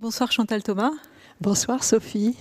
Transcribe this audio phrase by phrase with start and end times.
[0.00, 0.92] Bonsoir Chantal Thomas.
[1.42, 2.34] Bonsoir Sophie.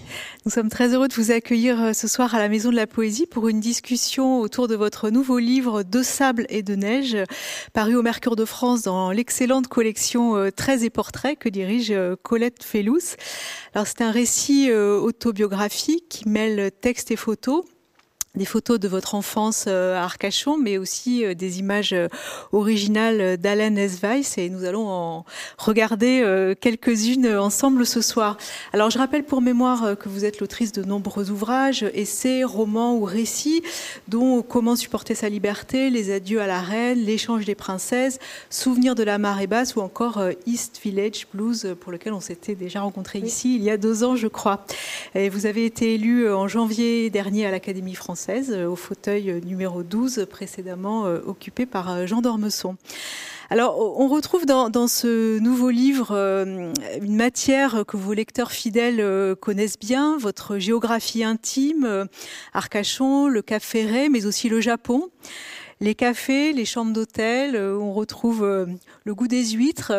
[0.46, 2.88] Nous sommes très heureux de vous accueillir euh, ce soir à la Maison de la
[2.88, 7.17] Poésie pour une discussion autour de votre nouveau livre De sable et de neige,
[7.74, 12.16] paru au Mercure de France dans l'excellente collection euh, Traits et portraits que dirige euh,
[12.23, 13.18] Colette Fellous.
[13.73, 17.66] Alors c'est un récit autobiographique qui mêle texte et photos
[18.36, 22.07] des photos de votre enfance euh, à Arcachon, mais aussi euh, des images euh,
[22.52, 25.25] originales d'Alain Esweiss et nous allons en
[25.57, 26.23] regarder
[26.59, 28.38] quelques-unes ensemble ce soir.
[28.73, 33.04] Alors je rappelle pour mémoire que vous êtes l'autrice de nombreux ouvrages, essais, romans ou
[33.04, 33.62] récits,
[34.07, 39.04] dont Comment supporter sa liberté, Les adieux à la reine, L'échange des princesses, Souvenirs de
[39.04, 43.55] la marée basse ou encore East Village Blues, pour lequel on s'était déjà rencontré ici
[43.55, 44.66] il y a deux ans, je crois.
[45.16, 49.82] Et vous avez été élu en janvier dernier à l'Académie française euh, au fauteuil numéro
[49.82, 52.76] 12, précédemment euh, occupé par euh, Jean d'Ormesson.
[53.50, 56.16] Alors, on retrouve dans, ce nouveau livre
[57.02, 62.08] une matière que vos lecteurs fidèles connaissent bien, votre géographie intime,
[62.54, 65.09] Arcachon, le Cap Ferré, mais aussi le Japon.
[65.80, 68.45] Les cafés, les chambres d'hôtel, on retrouve
[69.03, 69.93] le goût des huîtres,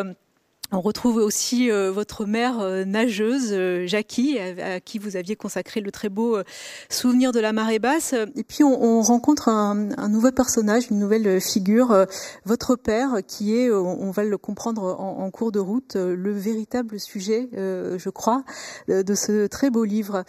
[0.73, 5.81] on retrouve aussi euh, votre mère euh, nageuse, euh, Jackie, à, qui vous aviez consacré
[5.81, 6.39] le très beau
[6.89, 8.15] souvenir de la marée basse.
[8.37, 9.75] Et puis on, rencontre un,
[10.09, 12.07] nouveau personnage, une nouvelle figure,
[12.45, 17.49] votre père, qui est, on, va le comprendre en, cours de route, le véritable sujet,
[17.53, 18.45] je crois,
[18.89, 20.25] de ce très beau livre.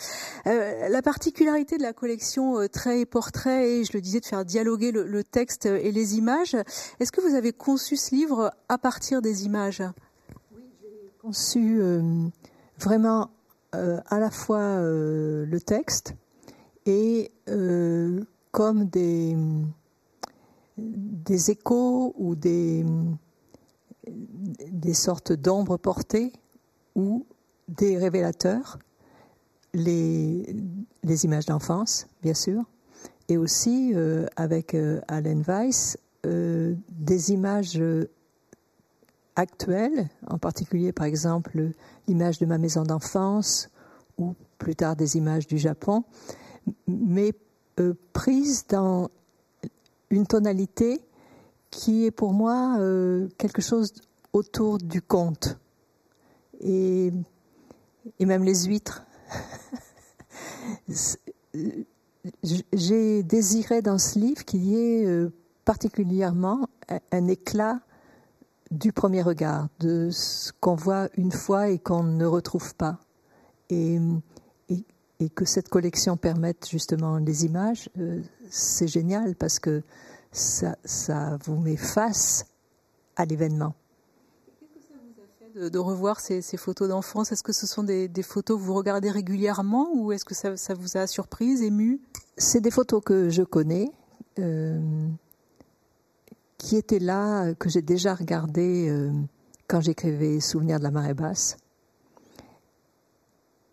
[0.45, 4.92] la particularité de la collection Traits et Portraits est, je le disais, de faire dialoguer
[4.92, 6.56] le texte et les images.
[7.00, 9.84] Est-ce que vous avez conçu ce livre à partir des images?
[11.22, 12.02] Conçu euh,
[12.80, 13.30] vraiment
[13.76, 16.16] euh, à la fois euh, le texte
[16.88, 17.32] et
[18.52, 19.36] comme des,
[21.48, 22.84] échos ou des,
[24.08, 26.34] des sortes d'ombres portées
[26.96, 27.28] ou
[27.68, 28.80] des révélateurs,
[29.74, 30.56] les,
[31.04, 32.64] les images d'enfance, bien sûr,
[33.30, 33.94] et aussi
[34.38, 34.76] avec
[35.08, 37.80] Allen Weiss, des images
[39.36, 41.72] actuelles, en particulier par exemple
[42.08, 43.69] l'image de ma maison d'enfance
[44.18, 46.03] ou plus tard des images du Japon,
[46.88, 47.34] mais
[47.80, 49.09] euh, prises dans
[50.09, 51.02] une tonalité
[51.69, 53.94] qui est pour moi euh, quelque chose
[54.34, 55.58] autour du conte.
[56.59, 57.12] Et,
[58.19, 59.03] et même les huîtres.
[62.74, 65.31] J'ai désiré dans ce livre qu'il y ait euh,
[65.66, 66.68] particulièrement
[67.12, 67.80] un éclat
[68.72, 73.00] du premier regard, de ce qu'on voit une fois et qu'on ne retrouve pas.
[73.70, 74.00] Et,
[75.20, 79.84] et, que cette collection permette justement les images, euh, c'est génial parce que
[80.31, 82.48] ça, ça vous met face
[83.16, 83.76] à l'événement.
[84.46, 87.31] Qu'est-ce que ça vous a fait de, revoir ces, ces photos d'enfance?
[87.31, 90.58] Est-ce que ce sont des, des, photos que vous regardez régulièrement ou est-ce que ça,
[90.58, 92.02] ça, vous a surprise, ému
[92.38, 93.92] C'est des photos que je connais.
[94.40, 94.80] Euh,
[96.62, 99.12] qui était là, euh, que j'ai déjà regardé euh,
[99.68, 101.58] quand j'écrivais Souvenirs de la marée basse.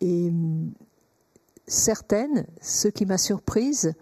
[0.01, 0.71] Et mm,
[1.67, 3.93] certaines, ce qui m'a surprise,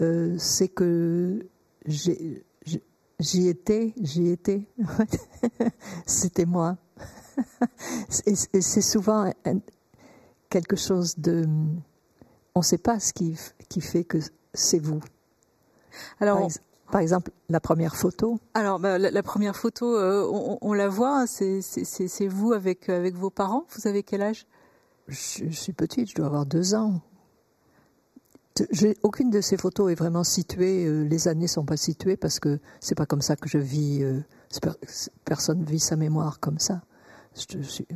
[0.00, 1.44] euh, c'est que
[1.86, 4.68] j'y étais, j'y étais.
[6.06, 6.78] C'était moi.
[8.26, 9.32] et c'est souvent
[10.48, 11.44] quelque chose de...
[12.54, 13.36] On ne sait pas ce qui,
[13.68, 14.18] qui fait que
[14.52, 15.00] c'est vous.
[16.20, 16.48] Alors,
[16.94, 18.38] par exemple, la première photo.
[18.54, 20.24] Alors, bah, la, première photo, euh,
[20.60, 23.64] on, la voit, hein, c'est vous avec, avec vos parents.
[23.70, 24.46] Vous avez quel âge?
[25.08, 27.00] Je, suis petite, je dois avoir deux ans.
[29.02, 30.86] aucune de ces photos est vraiment située.
[30.86, 34.04] Euh, les années sont pas situées parce que c'est pas comme ça que je vis.
[34.04, 34.20] Euh,
[35.24, 36.82] personne vit sa mémoire comme ça.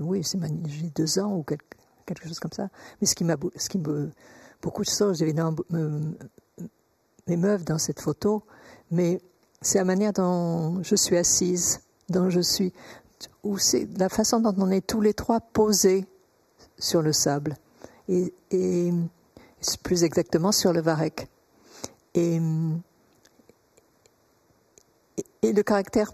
[0.00, 2.68] oui, c'est j'ai deux ans ou quelque, quelque, chose comme ça.
[3.00, 4.10] Mais ce qui m'a, ce qui me,
[4.60, 5.54] beaucoup de choses évidemment
[7.28, 8.42] m'émeuvent dans cette photo,
[8.90, 9.20] mais
[9.60, 12.72] c'est la manière dont je suis assise, dont je suis,
[13.42, 16.06] ou c'est la façon dont on est tous les trois posés
[16.78, 17.56] sur le sable,
[18.08, 18.32] et,
[19.82, 21.26] plus exactement sur le varech.
[22.14, 22.40] Et,
[25.42, 26.12] le caractère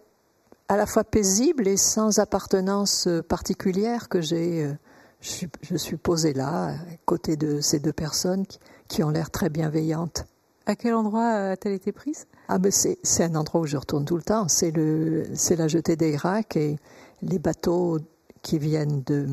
[0.68, 4.72] à la fois paisible et sans appartenance particulière que j'ai, euh,
[5.20, 8.44] je suis, posée là, à côté de ces deux personnes
[8.88, 10.26] qui ont l'air très bienveillantes.
[10.66, 12.26] À quel endroit a-t-elle été prise?
[12.48, 14.48] Ah ben c'est, un endroit où je retourne tout le temps.
[14.48, 16.76] C'est, le, c'est la jetée d'Irak et
[17.22, 17.98] les bateaux
[18.42, 19.26] qui viennent de,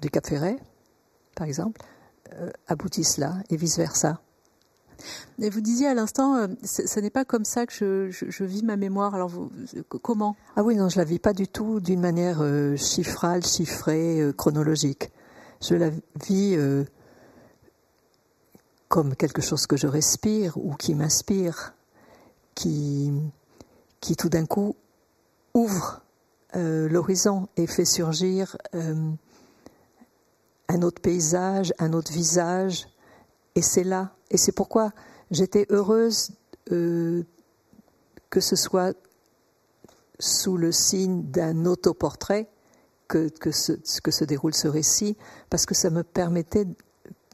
[0.00, 0.56] du Cap Ferret,
[1.36, 1.80] par exemple,
[2.34, 4.20] euh, aboutissent là et vice-versa.
[5.40, 8.76] Et vous disiez à l'instant, euh, ce n'est pas comme ça que je, vis ma
[8.76, 9.14] mémoire.
[9.14, 9.50] Alors, vous,
[10.02, 10.36] comment?
[10.56, 14.32] Ah oui, non, je la vis pas du tout d'une manière euh, chiffrale, chiffrée, euh,
[14.32, 15.10] chronologique.
[15.60, 15.90] Je la
[16.26, 16.56] vis
[18.92, 21.72] comme quelque chose que je respire ou qui m'inspire,
[22.54, 23.10] qui,
[24.02, 24.76] qui tout d'un coup
[25.54, 26.02] ouvre
[26.54, 29.16] l'horizon et fait surgir un
[30.82, 32.86] autre paysage, un autre visage.
[33.54, 34.12] Et c'est là.
[34.30, 34.92] Et c'est pourquoi
[35.30, 36.32] j'étais heureuse
[36.70, 37.22] euh,
[38.28, 38.94] que ce soit
[40.18, 42.46] sous le signe d'un autoportrait
[43.08, 45.16] que, que, que se déroule ce récit,
[45.48, 46.66] parce que ça me permettait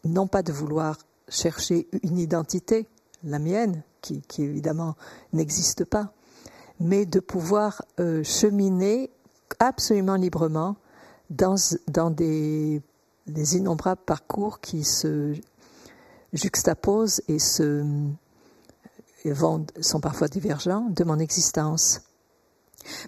[0.05, 2.87] non pas de vouloir chercher une identité,
[3.25, 4.95] la mienne, qui, évidemment
[5.33, 6.13] n'existe pas,
[6.81, 9.11] mais de pouvoir euh, cheminer
[9.59, 10.77] absolument librement
[11.31, 11.57] dans,
[12.11, 12.81] des
[13.27, 15.35] les innombrables parcours qui se
[16.33, 17.85] juxtaposent et se
[19.81, 22.08] sont parfois divergents de mon existence.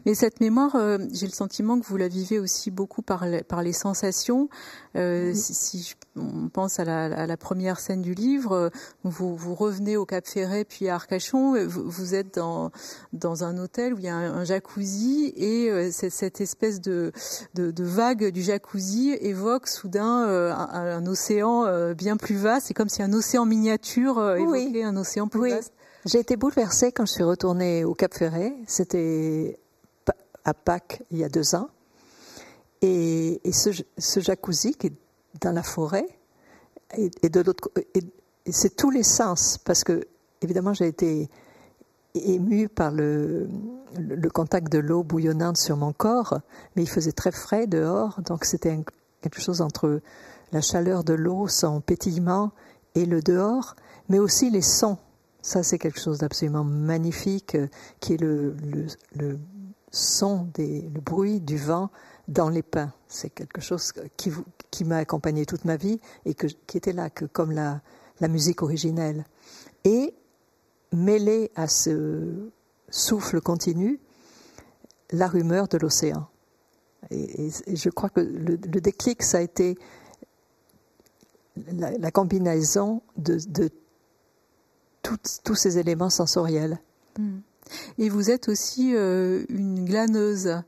[0.05, 3.43] Mais cette mémoire, euh, j'ai le sentiment que vous la vivez aussi beaucoup par les,
[3.43, 4.49] par les sensations.
[4.97, 8.69] Euh, si, on pense à la, première scène du livre, euh,
[9.05, 12.71] vous, vous revenez au Cap Ferret puis à Arcachon, vous, êtes dans,
[13.13, 17.13] dans un hôtel où il y a un, jacuzzi et cette, espèce de,
[17.55, 22.67] de, vague du jacuzzi évoque soudain un, océan bien plus vaste.
[22.67, 25.51] C'est comme si un océan miniature évoquait un océan plus oui.
[25.51, 25.73] vaste.
[26.07, 28.55] J'ai été bouleversée quand je suis retournée au Cap Ferret.
[28.67, 29.59] C'était
[30.45, 31.69] à Pâques il y a deux ans.
[32.81, 34.93] Et, ce, jacuzzi qui est
[35.43, 36.07] dans la forêt,
[36.97, 37.11] et,
[38.51, 40.07] c'est tous les sens, parce que
[40.41, 41.29] évidemment j'ai été
[42.15, 43.47] émue par le,
[43.99, 46.41] le contact de l'eau bouillonnante sur mon corps,
[46.75, 48.83] mais il faisait très frais dehors, donc c'était
[49.21, 50.01] quelque chose entre
[50.53, 52.53] la chaleur de l'eau, son pétillement
[52.95, 53.77] et le dehors,
[54.09, 54.97] mais aussi les sons.
[55.43, 57.69] Ça, c'est quelque chose d'absolument magnifique, euh,
[58.01, 58.55] qui est le,
[59.91, 61.91] son, le bruit du vent
[62.29, 62.93] dans les pins.
[63.09, 67.81] C'est quelque chose qui, m'a accompagné toute ma vie et qui était là comme la,
[68.21, 69.25] la musique originelle.
[69.85, 70.15] Et
[70.93, 72.51] mêlé à ce
[72.91, 74.01] souffle continu,
[75.11, 76.29] la rumeur de l'océan.
[77.11, 79.79] Et, je crois que le, déclic, ça a été
[81.57, 83.71] la, combinaison de, de
[85.45, 86.79] tous ces éléments sensoriels.
[87.19, 87.41] Hmm.
[87.99, 90.63] Et vous êtes aussi euh, une glaneuse.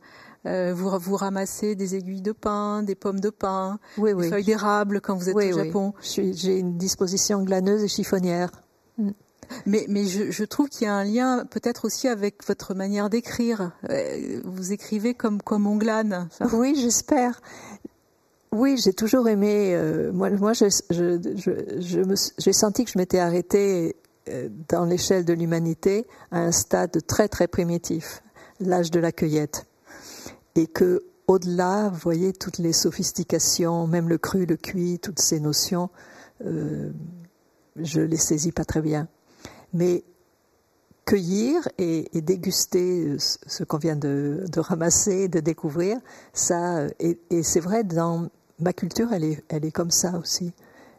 [0.44, 5.00] Euh, vous, vous ramassez des aiguilles de pin, des pommes de pin, des feuilles d'érable
[5.00, 5.94] quand vous êtes au Japon.
[6.02, 8.50] J'ai une disposition glaneuse et chiffonnière.
[8.98, 9.10] Mm.
[9.66, 13.10] Mais, mais je, je trouve qu'il y a un lien peut-être aussi avec votre manière
[13.10, 13.72] d'écrire.
[13.90, 16.28] Euh, vous écrivez comme, comme on glane.
[16.52, 17.40] Oui, j'espère.
[18.50, 19.78] Oui, j'ai toujours aimé.
[20.12, 21.20] moi, moi, j'ai je,
[21.78, 23.96] je, je, senti que je m'étais arrêtée
[24.68, 28.22] dans l'échelle de l'humanité à un stade très très primitif,
[28.60, 29.66] l'âge de la cueillette,
[30.54, 35.40] et que au-delà, vous voyez toutes les sophistications, même le cru, le cuit, toutes ces
[35.40, 35.88] notions,
[36.44, 36.90] euh,
[37.76, 39.08] je les saisis pas très bien.
[39.72, 40.04] Mais
[41.04, 45.98] cueillir et, déguster ce qu'on vient de, ramasser, de découvrir,
[46.32, 48.28] ça, et, et c'est vrai, dans
[48.58, 50.52] ma culture, elle est, elle est comme ça aussi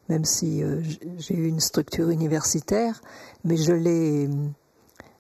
[0.10, 0.82] même si euh,
[1.18, 3.02] j'ai eu une structure universitaire,
[3.44, 4.30] mais je l'ai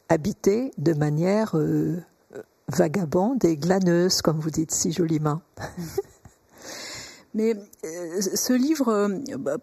[0.09, 2.01] habité de manière euh,
[2.67, 5.41] vagabonde et glaneuse, comme vous dites si joliment.
[7.35, 9.09] Mais euh, ce livre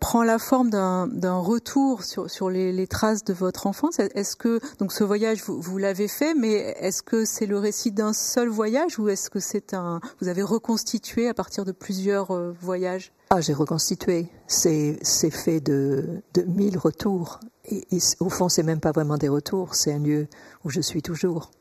[0.01, 4.01] prend la forme d'un retour sur, les, traces de votre enfance.
[4.01, 8.13] Est-ce que donc ce voyage vous, l'avez fait, mais est-ce que c'est le récit d'un
[8.13, 13.13] seul voyage ou est-ce que c'est un vous avez reconstitué à partir de plusieurs voyages?
[13.33, 14.29] Ah, j'ai reconstitué.
[14.49, 17.39] C'est c'est fait de de mille retours.
[17.67, 17.87] Et,
[18.19, 19.77] au fond, c'est même pas vraiment des retours.
[19.77, 20.27] C'est un lieu
[20.65, 21.53] où je suis toujours.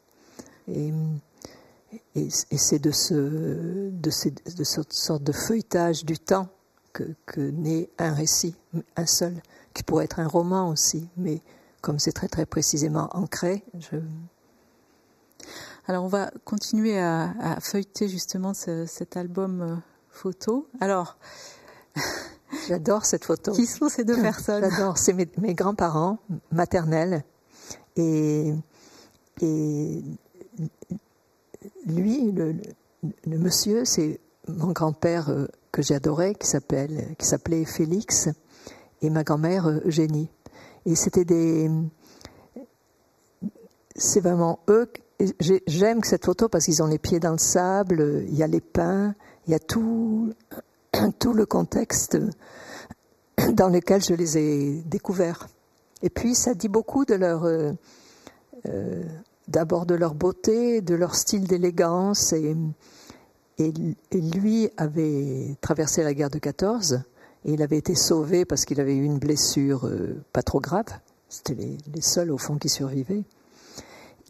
[0.68, 0.92] Et
[2.16, 3.14] et, c'est de, ce,
[3.90, 6.48] de, cette sorte de feuilletage du temps
[6.94, 8.56] que, que naît un récit,
[8.96, 9.42] un seul,
[9.74, 11.42] qui pourrait être un roman aussi, mais
[11.82, 13.98] comme c'est très très précisément ancré, je...
[15.88, 19.76] Alors on va continuer à, feuilleter justement cet album euh,
[20.12, 20.68] photo.
[20.82, 21.18] Alors,
[22.68, 23.52] j'adore cette photo.
[23.52, 26.20] Qui sont ces deux personnes J'adore, c'est mes, mes grands-parents
[26.52, 27.24] maternels
[27.96, 28.54] et,
[29.42, 30.04] et
[31.86, 32.56] lui, le,
[33.28, 38.30] monsieur, c'est mon grand-père euh, que j'adorais, qui s'appelle, qui s'appelait Félix,
[39.02, 40.30] et ma grand-mère euh, Eugénie.
[40.86, 41.70] Et c'était des,
[43.96, 44.92] c'est vraiment eux.
[45.68, 48.62] J'aime cette photo parce qu'ils ont les pieds dans le sable, il y a les
[48.62, 49.14] pins,
[49.46, 50.34] il y a tout,
[51.20, 52.18] tout le contexte
[53.54, 55.48] dans lequel je les ai découverts.
[56.02, 57.72] Et puis ça dit beaucoup de leur, euh,
[58.68, 59.04] euh,
[59.48, 62.34] d'abord de leur beauté, de leur style d'élégance.
[62.34, 62.56] Et,
[64.14, 67.02] lui avait traversé la guerre de 14
[67.44, 70.86] et il avait été sauvé parce qu'il avait eu une blessure euh, pas trop grave.
[71.28, 71.56] C'était
[71.94, 73.24] les, seuls au fond qui survivaient.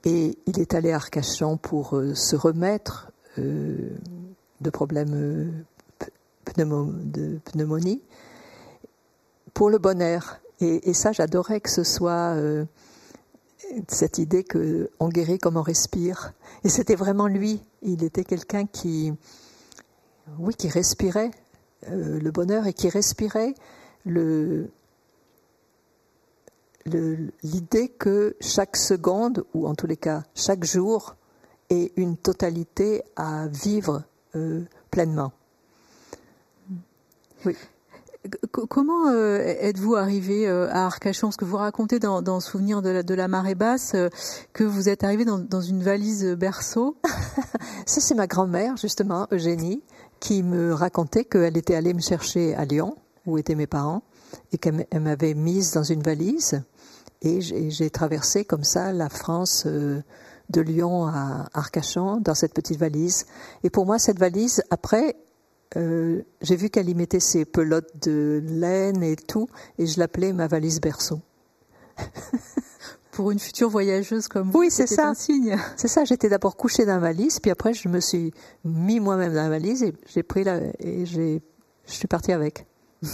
[0.04, 5.64] Et il est allé à Arcachon pour se remettre de problèmes
[6.58, 8.02] de pneumonie
[9.54, 10.42] pour le bon air.
[10.62, 12.66] Et, ça, j'adorais que ce soit euh,
[13.88, 16.34] cette idée que on guérit comme on respire.
[16.64, 17.62] Et c'était vraiment lui.
[17.82, 19.14] Il était quelqu'un qui,
[20.38, 21.32] oui, qui respirait
[21.90, 23.54] euh, le bonheur et qui respirait
[24.06, 24.70] le
[27.44, 31.16] l'idée que chaque seconde, ou en tous les cas chaque jour,
[31.70, 34.04] est une totalité à vivre
[34.36, 35.32] euh, pleinement.
[37.46, 37.56] Oui.
[38.52, 41.28] Comment euh, êtes-vous arrivé euh, à Arcachon?
[41.28, 44.10] Parce que vous racontez dans, dans Souvenir de la, de la marée basse euh,
[44.52, 46.98] que vous êtes arrivé dans, dans une valise berceau.
[47.86, 49.82] Ça, c'est ma grand-mère, justement, Eugénie,
[50.20, 54.04] qui me racontait qu'elle était allée me chercher à Lyon, où étaient mes parents,
[54.52, 56.62] et qu'elle m'avait mise dans une valise.
[57.22, 63.26] Et j'ai traversé comme ça la France de Lyon à Arcachon dans cette petite valise.
[63.64, 65.16] Et pour moi, cette valise, après,
[65.78, 69.48] euh, j'ai vu qu'elle y mettait ses pelotes de laine et tout,
[69.78, 71.22] et je l'appelais ma valise berceau.
[73.12, 75.10] Pour une future voyageuse comme vous, oui, c'est ça.
[75.10, 75.58] Un signe.
[75.76, 76.06] C'est ça.
[76.06, 78.32] J'étais d'abord couchée dans la valise, puis après je me suis
[78.64, 81.42] mis moi-même dans la valise et j'ai pris la et j'ai
[81.86, 82.66] je suis partie avec.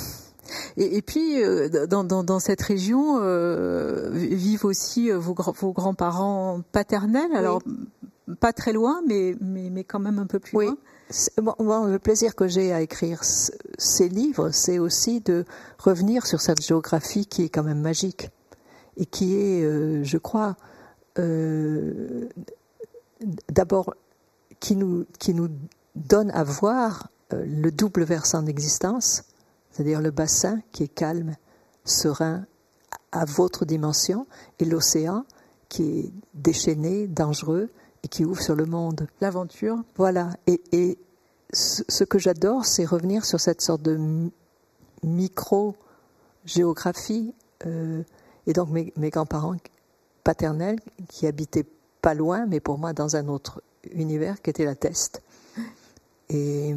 [0.78, 6.62] Et, et puis euh, dans, dans, dans, cette région euh, vivent aussi vos, vos grands-parents
[6.72, 7.34] paternels.
[7.34, 7.64] Alors
[8.40, 10.78] pas très loin, mais, mais, mais quand même un peu plus loin.
[11.10, 15.46] Le plaisir que j'ai à écrire ces livres, c'est aussi de
[15.78, 18.30] revenir sur cette géographie qui est quand même magique
[18.98, 20.56] et qui est, euh, je crois,
[21.20, 22.28] euh,
[23.50, 23.94] d'abord
[24.60, 25.50] qui nous, qui nous
[25.96, 29.24] donne à voir euh, le double versant d'existence,
[29.72, 31.36] c'est-à-dire le bassin qui est calme,
[31.84, 32.46] serein,
[33.12, 34.28] à votre dimension,
[34.60, 35.26] et l'océan
[35.70, 37.70] qui est déchaîné, dangereux,
[38.06, 39.10] et qui ouvre sur le monde.
[39.20, 39.84] L'aventure.
[39.98, 40.30] Voilà.
[40.46, 40.98] Et,
[41.52, 44.30] ce que j'adore, c'est revenir sur cette sorte de
[45.04, 47.34] micro-géographie.
[47.66, 48.04] Euh,
[48.46, 49.56] et donc mes, mes grands-parents
[50.24, 51.66] paternels qui habitaient
[52.02, 55.22] pas loin, mais pour moi dans un autre univers qui était la Teste.
[56.30, 56.76] Et,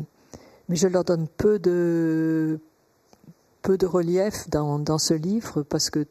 [0.68, 2.60] mais je leur donne peu de,
[3.62, 6.06] peu de relief dans, dans ce livre parce que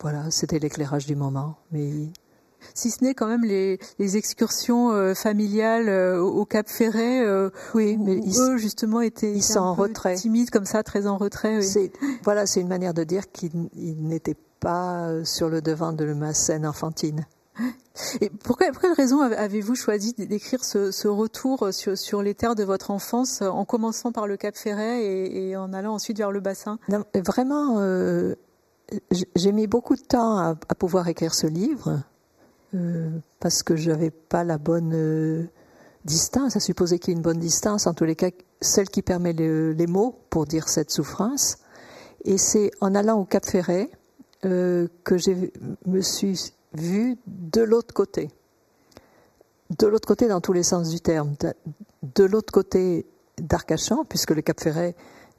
[0.00, 1.56] voilà, c'était l'éclairage du moment.
[1.72, 2.10] Mais
[2.74, 7.24] si ce n'est quand même les, les excursions euh, familiales euh, au Cap Ferret.
[7.24, 11.16] Euh, oui, mais eux justement étaient, ils sont en retrait, timides comme ça, très en
[11.16, 11.58] retrait.
[11.58, 11.90] Oui.
[12.24, 16.66] Voilà, c'est une manière de dire qu'ils n'étaient pas sur le devant de ma scène
[16.66, 17.26] enfantine.
[18.20, 22.64] Et pour quelle, raison avez-vous choisi d'écrire ce, ce, retour sur, sur, les terres de
[22.64, 26.40] votre enfance en commençant par le Cap Ferret et, et en allant ensuite vers le
[26.40, 26.78] bassin?
[26.90, 28.34] Non, Vraiment, euh,
[29.34, 32.02] j'ai mis beaucoup de temps à, à pouvoir écrire ce livre.
[32.76, 35.44] Euh, parce que je n'avais pas la bonne euh,
[36.04, 38.30] distance, à supposer qu'il y ait une bonne distance, en tous les cas,
[38.60, 41.58] celle qui permet les mots pour dire cette souffrance.
[42.24, 43.90] Et c'est en allant au Cap Ferret
[44.44, 45.30] euh, que je
[45.86, 48.30] me suis vue de l'autre côté.
[49.78, 51.34] De l'autre côté dans tous les sens du terme.
[51.40, 51.54] De,
[52.14, 53.06] de l'autre côté
[53.38, 54.94] d'Arcachon, puisque le Cap Ferret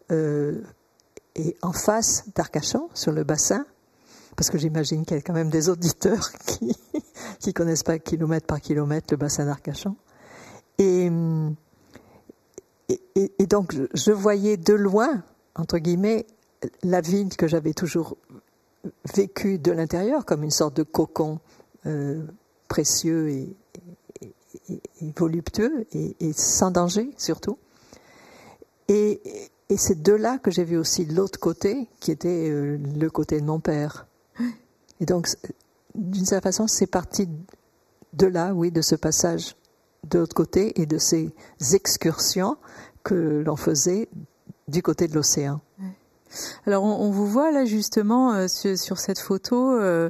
[0.09, 3.65] est en face d'Arcachon, sur le bassin,
[4.37, 6.73] parce que j'imagine qu'il y a quand même des auditeurs qui
[7.39, 9.95] qui connaissent pas kilomètre par kilomètre le bassin d'Arcachon.
[10.79, 11.09] Et,
[12.89, 15.23] et, et, donc je voyais de loin,
[15.55, 16.25] entre guillemets,
[16.83, 18.15] la ville que j'avais toujours
[19.15, 21.39] vécue de l'intérieur comme une sorte de cocon
[21.85, 22.23] euh,
[22.67, 23.55] précieux et,
[25.15, 27.57] voluptueux et, sans danger surtout.
[28.87, 29.21] Et,
[29.75, 33.45] c'est de là que j'ai vu aussi l'autre côté, qui était euh, le côté de
[33.45, 34.06] mon père.
[34.99, 35.27] Et donc,
[35.95, 37.29] d'une certaine façon, c'est parti
[38.13, 39.55] de là, oui, de ce passage
[40.09, 41.33] de l'autre côté et de ces
[41.73, 42.57] excursions
[43.03, 44.09] que l'on faisait
[44.67, 45.61] du côté de l'océan.
[46.65, 50.09] Alors on, vous voit là justement euh, sur, cette photo euh,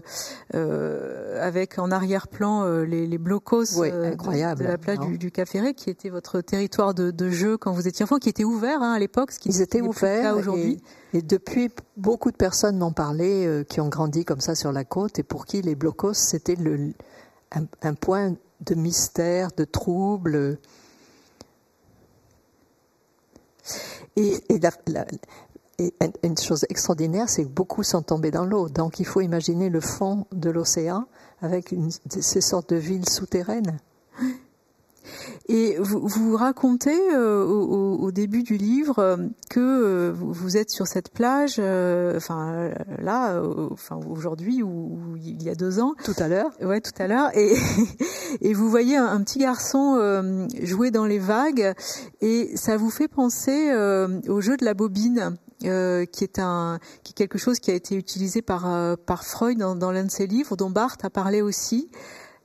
[0.56, 6.10] euh, avec en arrière-plan les, les, blocos de, la plage du, du Cap-Ferré qui était
[6.10, 9.32] votre territoire de, jeu quand vous étiez enfant, qui était ouvert hein, à l'époque.
[9.32, 10.82] Ce qui Ils étaient ouverts aujourd'hui.
[11.14, 15.20] Et, depuis, beaucoup de personnes m'ont parlé qui ont grandi comme ça sur la côte
[15.20, 16.94] et pour qui les blocos c'était le,
[17.52, 20.58] un, point de mystère, de trouble.
[24.16, 24.72] Et, et la,
[25.80, 25.94] et
[26.24, 28.68] une chose extraordinaire, c'est que beaucoup sont tombés dans l'eau.
[28.68, 31.06] Donc il faut imaginer le fond de l'océan
[31.42, 33.80] avec une, ces sortes de villes souterraines.
[35.50, 39.18] Et vous, vous racontez euh, au, au, début du livre euh,
[39.50, 43.42] que euh, vous êtes sur cette plage, enfin là,
[43.72, 45.94] enfin aujourd'hui ou, il y a deux ans.
[46.04, 46.52] Tout à l'heure.
[46.62, 47.30] Ouais, tout à l'heure.
[47.38, 47.56] Et,
[48.42, 51.74] et vous voyez un, petit garçon jouer dans les vagues,
[52.22, 53.72] et ça vous fait penser
[54.28, 55.38] au jeu de la bobine.
[55.64, 59.58] Euh, qui est un qui est quelque chose qui a été utilisé par par Freud
[59.58, 61.90] dans, l'un de ses livres dont Barthes a parlé aussi.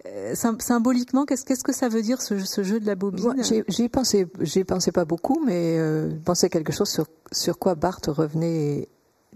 [0.07, 3.41] Euh, symboliquement, qu'est-ce que ça veut dire ce, jeu de la bobine?
[3.69, 7.77] J'y pensais, j'y pensais pas beaucoup, mais euh, je pensais quelque chose sur sur quoi
[7.77, 8.89] Barthes revenait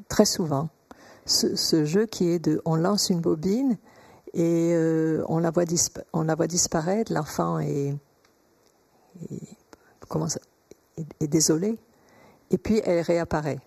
[0.08, 0.68] très souvent.
[1.24, 3.78] Ce, jeu qui est de, on lance une bobine
[4.32, 5.64] et euh, on la voit
[6.12, 7.94] on la voit disparaître, l'enfant est,
[11.20, 11.78] est, désolé,
[12.50, 13.60] et puis elle réapparaît.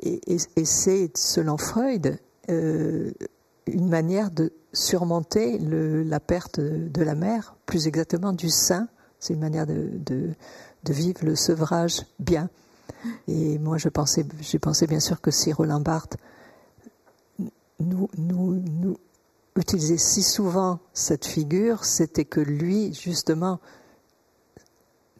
[0.00, 2.18] et, c'est selon Freud
[2.50, 3.12] euh,
[3.66, 8.88] une manière de surmonter la perte de la mère, plus exactement du sein.
[9.20, 10.34] C'est une manière de,
[10.86, 12.50] vivre le sevrage bien.
[13.28, 16.16] Et moi, je pensais, j'ai pensé bien sûr que si Roland Barthes
[17.80, 18.08] nous
[19.56, 23.60] utilisait si souvent cette figure, c'était que lui, justement,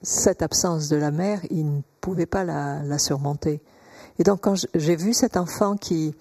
[0.04, 3.60] cette absence de la mère, il ne pouvait pas la, surmonter.
[4.18, 6.14] Et donc, quand j'ai vu cet enfant qui,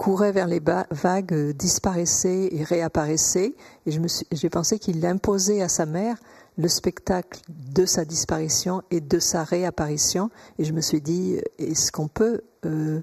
[0.00, 3.54] courait vers les vagues, euh, disparaissait et réapparaissait.
[3.84, 3.90] Et
[4.32, 6.16] j'ai pensé qu'il imposait à sa mère
[6.56, 10.30] le spectacle de sa disparition et de sa réapparition.
[10.58, 13.02] Et je me suis dit, est-ce qu'on peut euh,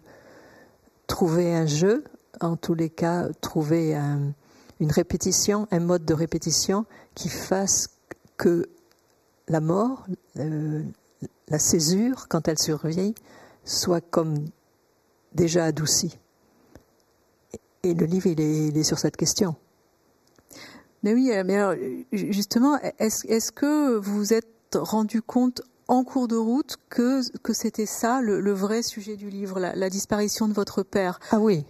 [1.05, 2.03] trouver un jeu,
[2.41, 3.95] en tous les cas, trouver
[4.79, 7.89] une répétition, un mode de répétition qui fasse
[8.37, 8.67] que
[9.47, 10.05] la mort,
[10.37, 10.83] euh,
[11.49, 13.13] la césure, quand elle survient,
[13.63, 14.35] soit comme
[15.33, 16.17] déjà adoucie.
[17.83, 19.55] Et le livre, il est, sur cette question.
[21.03, 21.75] Mais oui, mais alors,
[22.11, 27.53] justement, est-ce est que vous vous êtes rendu compte en cours de route que, que
[27.53, 31.19] c'était ça le, vrai sujet du livre, la, disparition de votre père?
[31.31, 31.65] Ah oui.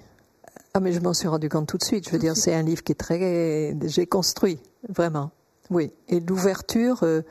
[0.73, 2.05] Ah mais je m'en suis rendu compte tout de suite.
[2.05, 3.75] Je veux dire, c'est un livre qui est très...
[3.83, 4.59] J'ai construit,
[4.89, 5.31] vraiment.
[5.69, 5.93] Oui.
[6.07, 7.21] Et l'ouverture, euh,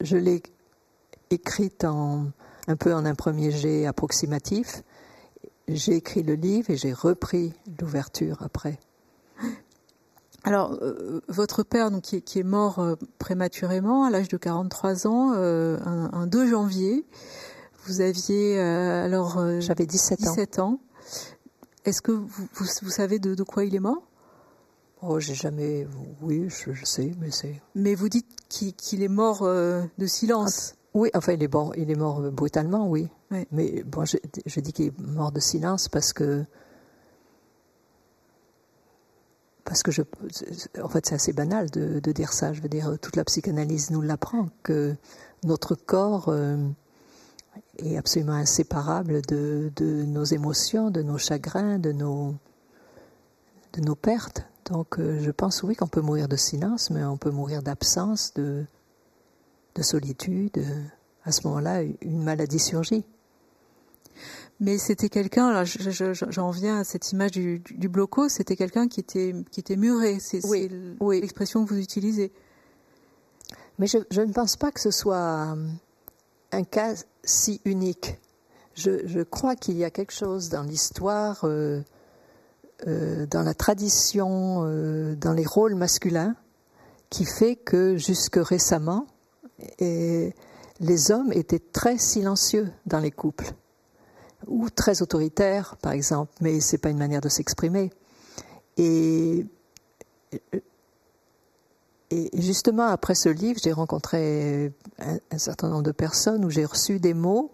[0.00, 0.42] je l'ai
[1.30, 2.26] écrite en,
[2.68, 4.82] un peu en un premier jet approximatif
[5.68, 8.78] j'ai écrit le livre et j'ai repris l'ouverture après.
[10.44, 15.32] Alors, euh, votre père, donc, qui, est, mort euh, prématurément à l'âge de 43 ans,
[15.34, 17.04] euh, un, 2 janvier,
[17.84, 20.80] vous aviez alors j'avais 17, 17 ans.
[21.84, 24.02] Est-ce que vous, vous, savez de, de, quoi il est mort?
[25.08, 25.86] Oh, j'ai jamais.
[26.20, 27.60] Oui, je, sais, mais c'est.
[27.74, 30.74] Mais vous dites qu'il est mort de silence.
[30.94, 33.08] Oui, enfin, il est, mort, il est mort brutalement, oui.
[33.52, 34.16] Mais bon, je,
[34.46, 36.44] je dis qu'il est mort de silence parce que.
[39.64, 40.02] Parce que je.
[40.82, 42.52] En fait, c'est assez banal de, de, dire ça.
[42.52, 44.96] Je veux dire, toute la psychanalyse nous l'apprend, que
[45.44, 46.56] notre corps euh,
[47.78, 52.34] est absolument inséparable de, de, nos émotions, de nos chagrins, de nos,
[53.74, 54.46] de nos pertes.
[54.70, 58.34] Donc, euh, je pense, oui, qu'on peut mourir de silence, mais on peut mourir d'absence,
[58.34, 58.66] de
[59.76, 60.64] de solitude,
[61.24, 63.04] à ce moment-là, une maladie surgit.
[64.58, 69.00] Mais c'était quelqu'un, là, j'en viens à cette image du, du bloco, c'était quelqu'un qui
[69.00, 72.32] était, qui était muré, c'est oui, l'expression que vous utilisez.
[73.78, 75.68] Mais je, ne pense pas que ce soit euh,
[76.52, 78.18] un cas si unique.
[78.74, 81.82] Je, crois qu'il y a quelque chose dans l'histoire, euh,
[82.84, 84.62] dans la tradition,
[85.14, 86.36] dans les rôles masculins,
[87.10, 89.06] qui fait que jusque récemment,
[89.80, 93.52] les hommes étaient très silencieux dans les couples,
[94.46, 97.90] ou très autoritaires, par exemple, mais c'est pas une manière de s'exprimer.
[98.76, 99.46] Et
[102.34, 107.14] justement, après ce livre, j'ai rencontré un, certain nombre de personnes où j'ai reçu des
[107.14, 107.52] mots,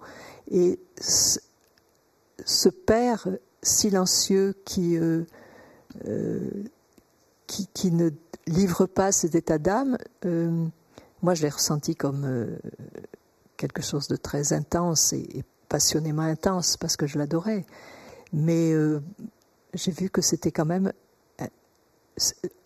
[0.51, 3.29] et ce, père
[3.62, 5.25] silencieux qui, euh,
[6.07, 6.64] euh,
[7.46, 8.11] qui, qui, ne
[8.46, 10.66] livre pas cet état d'âme, euh,
[11.22, 12.59] moi, je l'ai ressenti comme
[13.57, 17.64] quelque chose de très intense et, passionnément intense parce que je l'adorais.
[18.35, 18.75] Mais
[19.72, 20.92] j'ai vu que c'était quand même.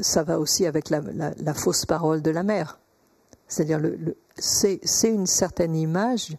[0.01, 2.81] Ça va aussi avec la, fausse parole de la mère.
[3.47, 3.81] C'est-à-dire,
[4.37, 6.35] c'est, une certaine image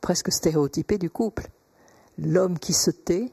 [0.00, 1.50] presque stéréotypée du couple.
[2.18, 3.30] L'homme qui se tait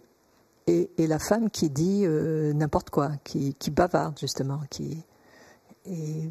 [0.67, 5.03] et, la femme qui dit n'importe quoi, qui, bavarde justement, qui.
[5.85, 6.29] Et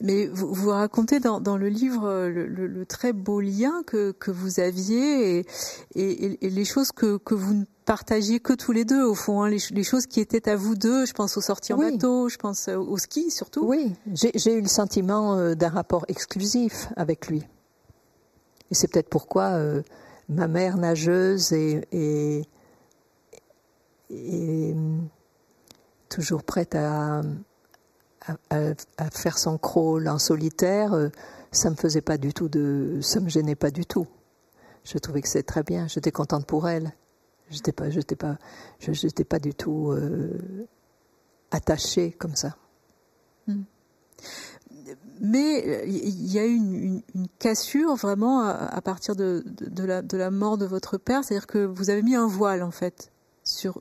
[0.00, 4.12] Mais vous, vous racontez dans, dans, le livre le, le, le, très beau lien que,
[4.12, 5.46] que vous aviez et,
[5.94, 9.42] et, et, les choses que, que vous ne partagiez que tous les deux au fond,
[9.42, 11.06] hein, les, les, choses qui étaient à vous deux.
[11.06, 13.64] Je pense aux sorties en bateau, je pense au ski surtout.
[13.64, 17.46] Oui, j'ai eu le sentiment euh, d'un rapport exclusif avec lui.
[18.70, 19.82] Et c'est peut-être pourquoi euh,
[20.28, 22.42] ma mère nageuse et,
[26.08, 27.22] toujours prête à,
[29.12, 31.08] faire son crawl en solitaire, euh,
[31.52, 32.50] ça me faisait pas du tout
[33.02, 34.06] ça me gênait pas du tout.
[34.84, 35.88] Je trouvais que c'est très bien.
[35.88, 36.92] J'étais contente pour elle.
[37.50, 38.38] J'étais pas, j'étais pas,
[38.78, 40.66] j'étais pas du tout euh,
[41.50, 42.56] attachée comme ça.
[43.46, 43.62] Hmm.
[45.20, 47.02] Mais il y a eu une,
[47.38, 49.44] cassure vraiment à, partir de,
[49.84, 53.10] la, mort de votre père, c'est-à-dire que vous avez mis un voile en fait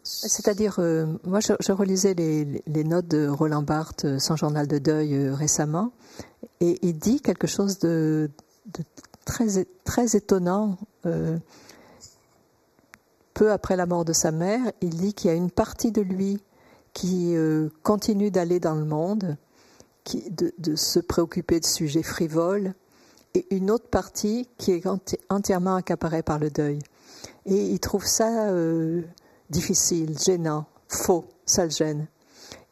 [0.04, 5.16] c'est-à-dire, euh, moi, je, relisais les, notes de Roland Barthes, euh, son journal de deuil
[5.16, 5.92] euh, récemment,
[6.60, 8.30] et il dit quelque chose de,
[9.26, 10.78] très, très étonnant.
[11.06, 11.38] Euh,
[13.34, 16.02] peu après la mort de sa mère, il dit qu'il y a une partie de
[16.02, 16.42] lui
[16.94, 19.36] qui euh, continue d'aller dans le monde,
[20.14, 22.74] de, se préoccuper de sujets frivoles,
[23.34, 24.84] et une autre partie qui est
[25.30, 26.80] entièrement accaparée par le deuil.
[27.46, 29.02] Et il trouve ça euh,
[29.50, 32.08] difficile, gênant, faux, ça le gêne.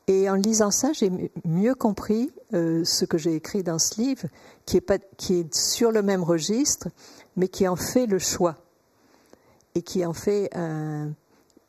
[0.07, 1.11] Et en lisant ça, j'ai
[1.45, 4.27] mieux compris euh, ce que j'ai écrit dans ce livre,
[4.65, 6.89] qui est, pas, qui est sur le même registre,
[7.35, 8.55] mais qui en fait le choix
[9.75, 11.11] et qui en fait un,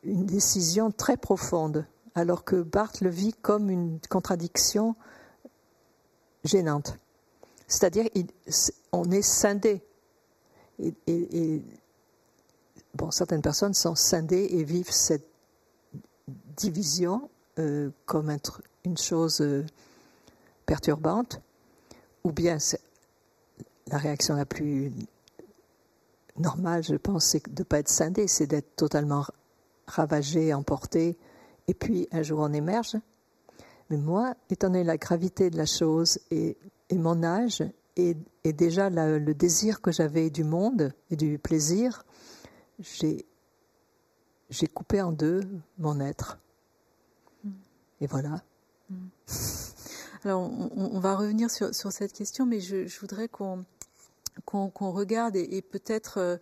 [0.04, 4.94] une décision très profonde, alors que Barthes le vit comme une contradiction
[6.44, 6.98] gênante.
[7.66, 8.08] C'est-à-dire,
[8.92, 9.82] on est scindé.
[10.78, 11.62] Et,
[13.10, 15.26] certaines personnes sont scindées et vivent cette
[16.56, 17.28] division
[17.58, 18.36] euh, comme
[18.84, 19.64] une chose euh,
[20.66, 21.40] perturbante,
[22.22, 22.58] ou bien
[23.88, 24.92] la réaction la plus
[26.36, 29.24] normale, je pense, c'est de ne pas être scindé, c'est d'être totalement
[29.86, 31.16] ravagé, emporté,
[31.68, 32.96] et puis un jour on émerge.
[33.94, 36.56] Mais moi, étant donné la gravité de la chose et,
[36.90, 37.62] et mon âge,
[37.96, 42.04] et, et déjà la, le désir que j'avais du monde et du plaisir,
[42.80, 43.24] j'ai
[44.72, 45.42] coupé en deux
[45.78, 46.40] mon être.
[47.44, 47.50] Mm.
[48.00, 48.42] Et voilà.
[48.90, 48.96] Mm.
[50.24, 53.64] Alors, on, on, va revenir sur, sur cette question, mais je, je voudrais qu'on
[54.44, 56.36] qu'on qu regarde et, et peut-être euh,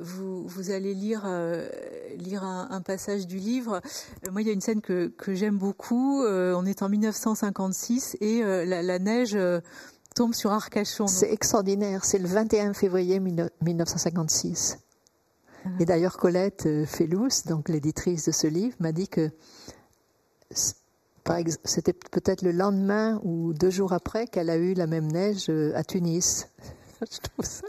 [0.00, 1.68] vous, vous allez lire, euh,
[2.16, 3.80] lire un, un, passage du livre.
[4.26, 6.22] Euh, moi, il y a une scène que, que j'aime beaucoup.
[6.22, 9.38] Euh, on est en 1956 et euh, la, la, neige
[10.14, 11.06] tombe sur Arcachon.
[11.06, 12.04] C'est extraordinaire.
[12.04, 14.78] C'est le 21 février 1956.
[15.80, 19.30] Et d'ailleurs, Colette Fellous, donc l'éditrice de ce livre, m'a dit que
[21.64, 25.84] c'était peut-être le lendemain ou deux jours après qu'elle a eu la même neige à
[25.84, 26.48] Tunis.
[27.00, 27.66] Je trouve ça.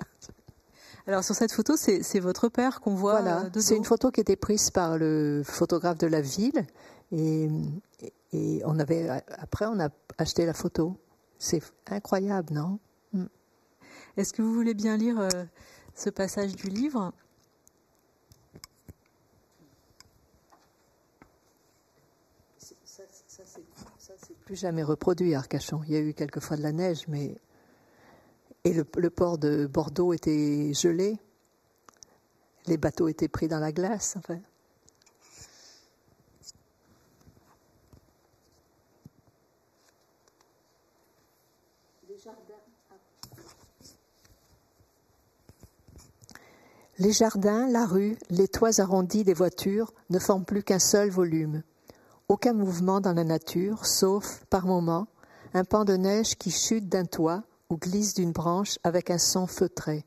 [1.09, 3.21] Alors sur cette photo, c'est votre père qu'on voit.
[3.21, 6.67] Voilà, euh, c'est une photo qui était prise par le photographe de la ville
[7.11, 7.49] et,
[8.31, 10.99] et on avait après on a acheté la photo.
[11.39, 12.77] C'est incroyable, non?
[13.13, 13.25] Mm.
[14.17, 15.29] Est-ce que vous voulez bien lire euh,
[15.95, 17.11] ce passage du livre?
[24.45, 25.81] Plus jamais reproduit Arcachon.
[25.87, 27.35] Il y a eu quelquefois de la neige, mais
[28.63, 31.17] et le, le, port de Bordeaux était gelé.
[32.67, 34.15] Les bateaux étaient pris dans la glace.
[34.17, 34.39] Enfin.
[42.07, 42.53] Les jardins,
[46.97, 51.63] les jardins, la rue, les toits arrondis des voitures ne forment plus qu'un seul volume
[52.29, 55.07] aucun mouvement dans la nature, sauf, par moments,
[55.55, 59.47] un pan de neige qui chute d'un toit ou glisse d'une branche avec un son
[59.47, 60.05] feutré.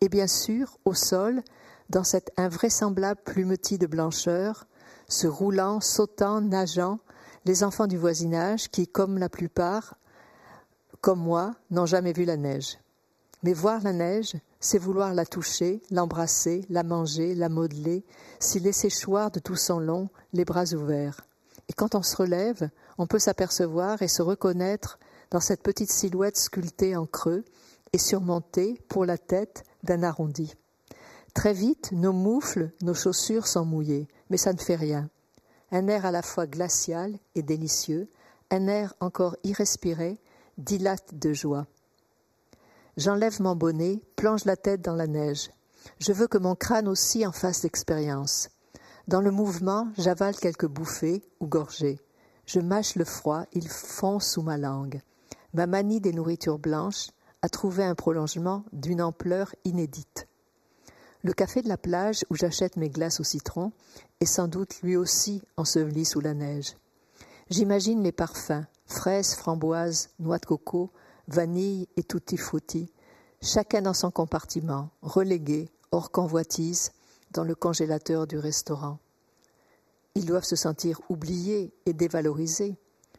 [0.00, 1.42] Et bien sûr, au sol,
[1.90, 4.66] dans cet invraisemblable plumetis de blancheur,
[5.08, 6.98] se roulant, sautant, nageant,
[7.44, 9.96] les enfants du voisinage qui, comme la plupart,
[11.00, 12.78] comme moi, n'ont jamais vu la neige.
[13.42, 18.02] Mais voir la neige, c'est vouloir la toucher, l'embrasser, la manger, la modeler,
[18.40, 21.26] s'y laisser choir de tout son long, les bras ouverts.
[21.68, 24.98] Et quand on se relève, on peut s'apercevoir et se reconnaître
[25.34, 27.44] dans cette petite silhouette sculptée en creux
[27.92, 30.54] et surmontée pour la tête d'un arrondi.
[31.34, 35.10] Très vite, nos moufles, nos chaussures sont mouillées, mais ça ne fait rien.
[35.72, 38.08] Un air à la fois glacial et délicieux,
[38.52, 40.20] un air encore irrespiré,
[40.56, 41.66] dilate de joie.
[42.96, 45.50] J'enlève mon bonnet, plonge la tête dans la neige.
[45.98, 48.50] Je veux que mon crâne aussi en fasse l'expérience.
[49.08, 51.98] Dans le mouvement, j'avale quelques bouffées ou gorgées.
[52.46, 55.02] Je mâche le froid, il fond sous ma langue.
[55.54, 57.08] Ma manie des nourritures blanches
[57.40, 60.26] a trouvé un prolongement d'une ampleur inédite.
[61.22, 63.72] Le café de la plage où j'achète mes glaces au citron
[64.20, 66.76] est sans doute lui aussi enseveli sous la neige.
[67.48, 70.90] J'imagine les parfums, fraises, framboises, noix de coco,
[71.28, 72.92] vanille et tutti frutti,
[73.40, 76.92] chacun dans son compartiment, relégués, hors convoitise,
[77.30, 78.98] dans le congélateur du restaurant.
[80.14, 82.76] Ils doivent se sentir oubliés et dévalorisés,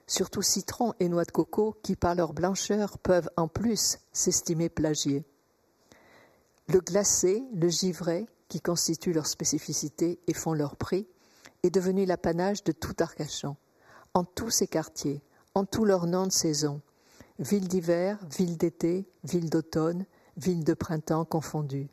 [0.07, 5.23] surtout citron et noix de coco qui, par leur blancheur, peuvent en plus s'estimer plagiés.
[6.67, 11.07] Le glacé, le givré, qui constituent leur spécificité et font leur prix,
[11.63, 13.55] est devenu l'apanage de tout Arcachon,
[14.13, 15.21] en tous ses quartiers,
[15.55, 16.81] en tous leurs noms de saison,
[17.39, 20.05] ville d'hiver, ville d'été, ville d'automne,
[20.37, 21.89] ville de printemps confondues.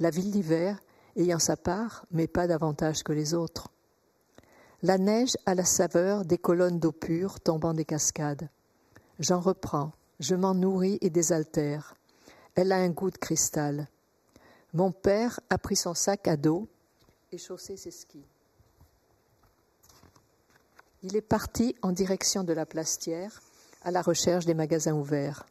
[0.00, 0.80] La ville d'hiver
[1.16, 3.68] ayant sa part, mais pas davantage que les autres.
[4.84, 8.50] La neige a la saveur des colonnes d'eau pure tombant des cascades.
[9.18, 11.96] J'en reprends, je m'en nourris et désaltère.
[12.54, 13.88] Elle a un goût de cristal.
[14.74, 16.68] Mon père a pris son sac à dos
[17.32, 18.26] et chaussé ses skis.
[21.02, 23.40] Il est parti en direction de la plastière
[23.84, 25.46] à la recherche des magasins ouverts.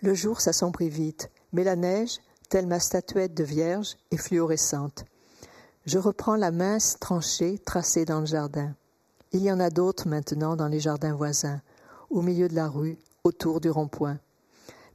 [0.00, 5.04] Le jour s'assombrit vite, mais la neige, telle ma statuette de vierge, est fluorescente.
[5.86, 8.74] Je reprends la mince tranchée tracée dans le jardin.
[9.32, 11.60] Il y en a d'autres maintenant dans les jardins voisins,
[12.10, 14.18] au milieu de la rue, autour du rond-point.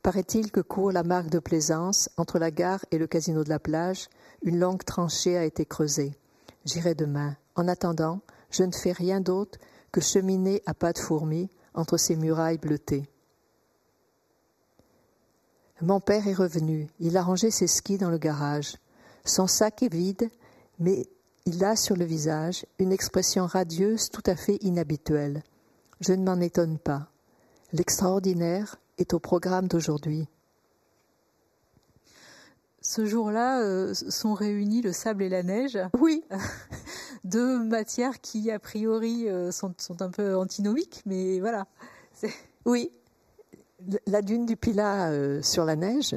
[0.02, 3.60] Paraît-il que court la marque de plaisance, entre la gare et le casino de la
[3.60, 4.10] plage,
[4.42, 6.18] une longue tranchée a été creusée.
[6.66, 7.38] J'irai demain.
[7.56, 8.20] En attendant,
[8.50, 9.60] je ne fais rien d'autre
[9.92, 13.08] que cheminer à pas de fourmis entre ces murailles bleutées.
[15.82, 16.90] Mon père est revenu.
[17.00, 18.78] Il a rangé ses skis dans le garage.
[19.26, 20.30] Son sac est vide
[20.80, 21.06] mais
[21.46, 25.44] il a sur le visage une expression radieuse tout à fait inhabituelle.
[26.00, 27.10] Je ne m'en étonne pas.
[27.74, 30.28] L'extraordinaire est au programme d'aujourd'hui.
[32.82, 35.80] Ce jour-là euh, sont réunis le sable et la neige.
[35.98, 36.24] Oui.
[37.24, 41.66] Deux matières qui, a priori, euh, sont, un peu antinomiques, mais voilà.
[42.66, 42.92] Oui.
[44.06, 46.16] La dune du Pilat euh, sur la neige,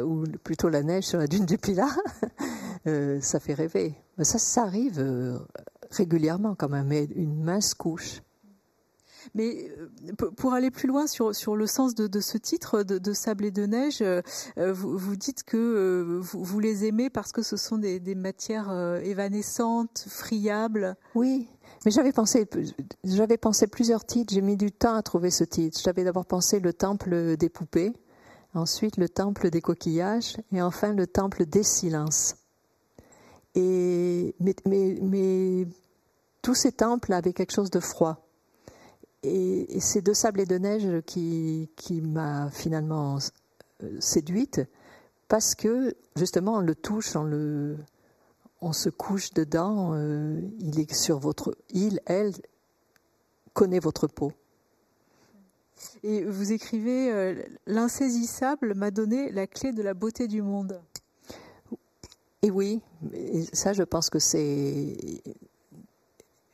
[0.00, 1.94] ou plutôt la neige sur la dune du Pilat,
[2.86, 3.94] euh, ça fait rêver.
[4.18, 5.38] Mais ça, arrive euh,
[5.90, 8.22] régulièrement quand même, mais une mince couche.
[9.34, 13.44] Mais euh, pour aller plus loin sur, sur le sens de, ce titre de, Sable
[13.44, 14.04] et de neige,
[14.56, 18.72] vous, vous dites que vous, vous, les aimez parce que ce sont des, des matières
[19.02, 20.96] évanescentes, friables.
[21.16, 21.48] Oui,
[21.84, 22.48] mais j'avais pensé,
[23.02, 24.32] j'avais pensé plusieurs titres.
[24.32, 25.80] J'ai mis du temps à trouver ce titre.
[25.82, 27.92] J'avais d'abord pensé le temple des poupées,
[28.54, 32.36] ensuite le temple des coquillages et enfin le temple des silences.
[33.56, 35.66] Et, mais,
[36.42, 38.24] tous ces temples avaient quelque chose de froid.
[39.22, 41.68] Et, c'est de sable et de neige qui,
[42.02, 43.18] m'a finalement
[43.82, 44.60] euh, séduite,
[45.28, 47.76] parce que justement on le touche, on, le,
[48.60, 52.32] on se couche dedans, euh, il est sur votre, il, elle
[53.54, 54.32] connaît votre peau.
[56.02, 60.80] Et vous écrivez euh, L'insaisissable m'a donné la clé de la beauté du monde.
[62.46, 62.80] Et oui,
[63.52, 64.96] ça, je pense que c'est.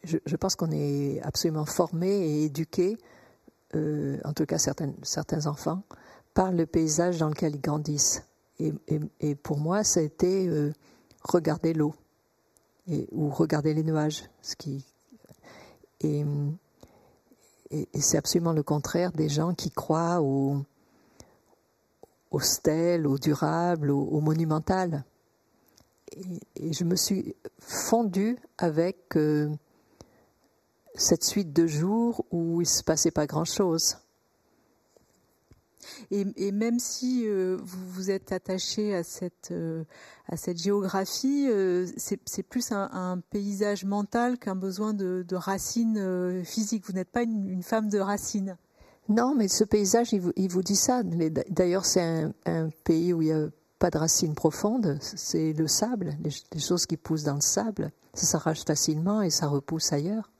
[0.04, 2.96] Je, pense qu'on est absolument formé et éduqué,
[3.76, 5.82] euh, en tout cas certains, enfants,
[6.32, 8.24] par le paysage dans lequel ils grandissent.
[8.58, 10.72] Et, pour moi, ça a été euh,
[11.24, 11.94] regarder l'eau
[13.10, 14.30] ou regarder les nuages.
[14.40, 14.86] Ce qui,
[16.00, 16.24] et,
[17.70, 20.56] et c'est absolument le contraire des gens qui croient au,
[22.30, 25.04] au stèle, au durable, au, au monumental
[26.56, 29.48] et, je me suis fondue avec euh,
[30.94, 33.98] cette suite de jours où il ne se passait pas grand-chose.
[36.10, 39.82] Et, même si euh, vous vous êtes attaché à cette, euh,
[40.28, 41.48] à cette géographie,
[41.96, 46.86] c'est plus un, paysage mental qu'un besoin de, racines physiques.
[46.86, 48.56] Vous n'êtes pas une, femme de racines.
[49.08, 51.02] Non, mais ce paysage, il vous, dit ça.
[51.02, 53.48] D'ailleurs, c'est un, pays où il y a
[53.82, 58.26] pas de racines profondes, c'est le sable, les, choses qui poussent dans le sable, ça
[58.26, 60.30] s'arrache facilement et ça repousse ailleurs.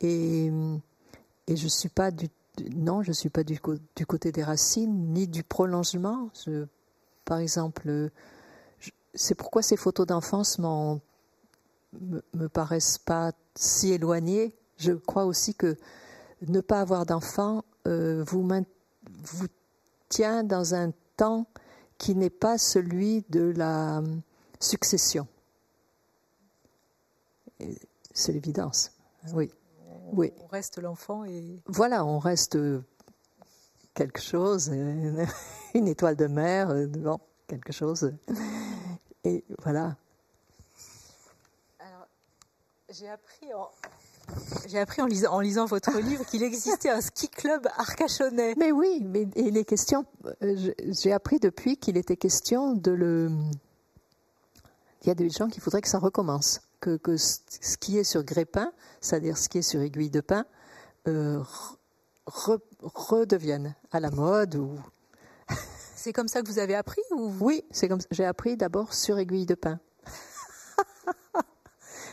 [0.00, 0.50] Et,
[1.46, 2.26] et je suis pas du
[2.74, 6.28] non, je suis pas du, côté des racines ni du prolongement.
[7.24, 8.10] par exemple,
[9.14, 10.98] c'est pourquoi ces photos d'enfance me,
[12.34, 14.56] me paraissent pas si éloignées.
[14.76, 15.76] Je crois aussi que
[16.48, 19.46] ne pas avoir d'enfant euh, vous, vous
[20.08, 21.46] tient dans un temps
[22.00, 24.02] qui n'est pas celui de la
[24.58, 25.28] succession.
[28.14, 28.92] C'est l'évidence.
[29.34, 29.52] Oui.
[30.14, 30.32] oui.
[30.42, 31.60] On reste l'enfant et.
[31.66, 32.56] Voilà, on reste
[33.92, 34.68] quelque chose,
[35.74, 38.14] une étoile de mer, bon, quelque chose.
[39.24, 39.94] Et voilà.
[41.80, 42.06] Alors,
[42.88, 43.68] j'ai appris en,
[44.68, 48.54] j'ai appris en lisant, en lisant votre livre qu'il existait un ski club arcachonnais.
[48.56, 50.04] Mais oui, mais et les questions,
[50.42, 53.30] euh, j'ai appris depuis qu'il était question de le.
[55.02, 58.72] Il y a des gens qui voudraient que ça recommence, que, que skier sur grépin,
[59.00, 60.44] c'est-à-dire skier sur aiguille de pin,
[61.08, 61.42] euh,
[62.26, 64.78] redevienne à la mode ou.
[65.96, 69.18] C'est comme ça que vous avez appris ou Oui, c'est comme j'ai appris d'abord sur
[69.18, 69.80] aiguille de pin.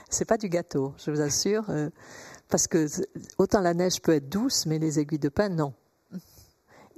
[0.10, 1.70] C'est pas du gâteau, je vous assure.
[1.70, 1.90] Euh,
[2.50, 2.88] parce que
[3.38, 5.74] autant la neige peut être douce, mais les aiguilles de pin, non.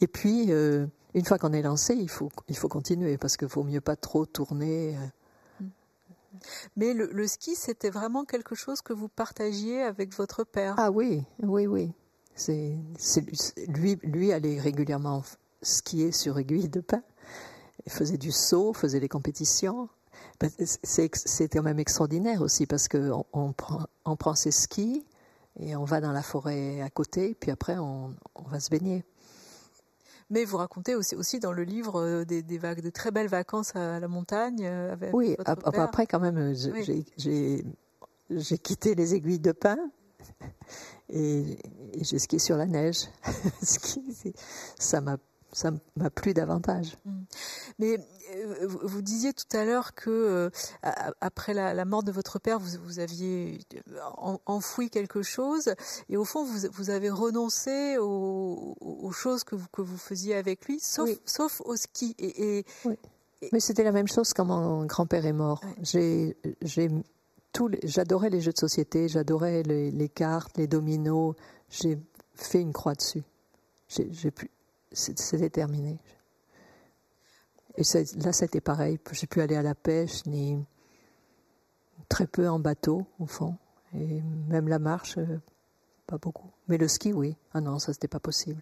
[0.01, 3.47] Et puis, euh, une fois qu'on est lancé, il faut, il faut continuer, parce qu'il
[3.47, 4.95] vaut mieux pas trop tourner.
[4.95, 5.65] Euh.
[6.77, 10.75] Mais le, ski, c'était vraiment quelque chose que vous partagiez avec votre père?
[10.77, 11.91] Ah oui, oui, oui.
[12.35, 12.77] C'est,
[13.67, 15.23] lui, lui allait régulièrement
[15.61, 17.01] skier sur aiguille de pin.
[17.85, 19.89] Il faisait du saut, faisait des compétitions.
[20.57, 25.05] C'est quand même extraordinaire aussi parce qu'on on prend, on prend ses skis
[25.59, 28.15] et on va dans la forêt à côté, puis après on,
[28.49, 29.03] va se baigner.
[30.29, 33.27] Mais vous racontez aussi, aussi dans le livre euh, des, des, vagues, de très belles
[33.27, 34.63] vacances à la montagne.
[34.63, 35.81] Euh, avec oui, votre père.
[35.81, 37.63] après quand même, j'ai
[38.59, 39.77] quitté les aiguilles de pin
[41.09, 41.57] et,
[41.93, 43.09] et j'ai skié sur la neige.
[44.79, 45.17] ça m'a
[45.51, 46.97] ça m'a plu davantage.
[47.05, 47.11] Mm.
[47.79, 47.97] Mais
[48.35, 50.49] euh, vous disiez tout à l'heure que euh,
[51.21, 55.73] après la, mort de votre père, vous, aviez euh, enfoui quelque chose,
[56.09, 60.79] et au fond, vous, avez renoncé aux, choses que vous, que vous faisiez avec lui,
[60.79, 62.15] sauf, sauf au ski.
[62.19, 62.65] Et,
[63.51, 65.61] Mais c'était la même chose quand mon grand-père est mort.
[65.81, 66.37] J'ai,
[67.83, 71.35] j'adorais les jeux de société, j'adorais les, les, cartes, les dominos.
[71.69, 71.97] J'ai
[72.35, 73.23] fait une croix dessus.
[73.89, 74.51] J'ai, pu,
[74.91, 75.99] c'était terminé.
[77.77, 77.83] Et
[78.17, 78.99] là, c'était pareil.
[79.11, 80.57] J'ai pu aller à la pêche, ni
[82.09, 83.55] très peu en bateau, au fond.
[83.93, 85.39] Et même la marche, euh,
[86.07, 86.49] pas beaucoup.
[86.67, 87.35] Mais le ski, oui.
[87.53, 88.61] Ah non, ça, c'était pas possible.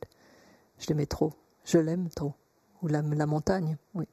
[0.79, 1.33] Je l'aimais trop.
[1.65, 2.33] Je l'aime trop.
[2.81, 4.05] Ou la, montagne, oui.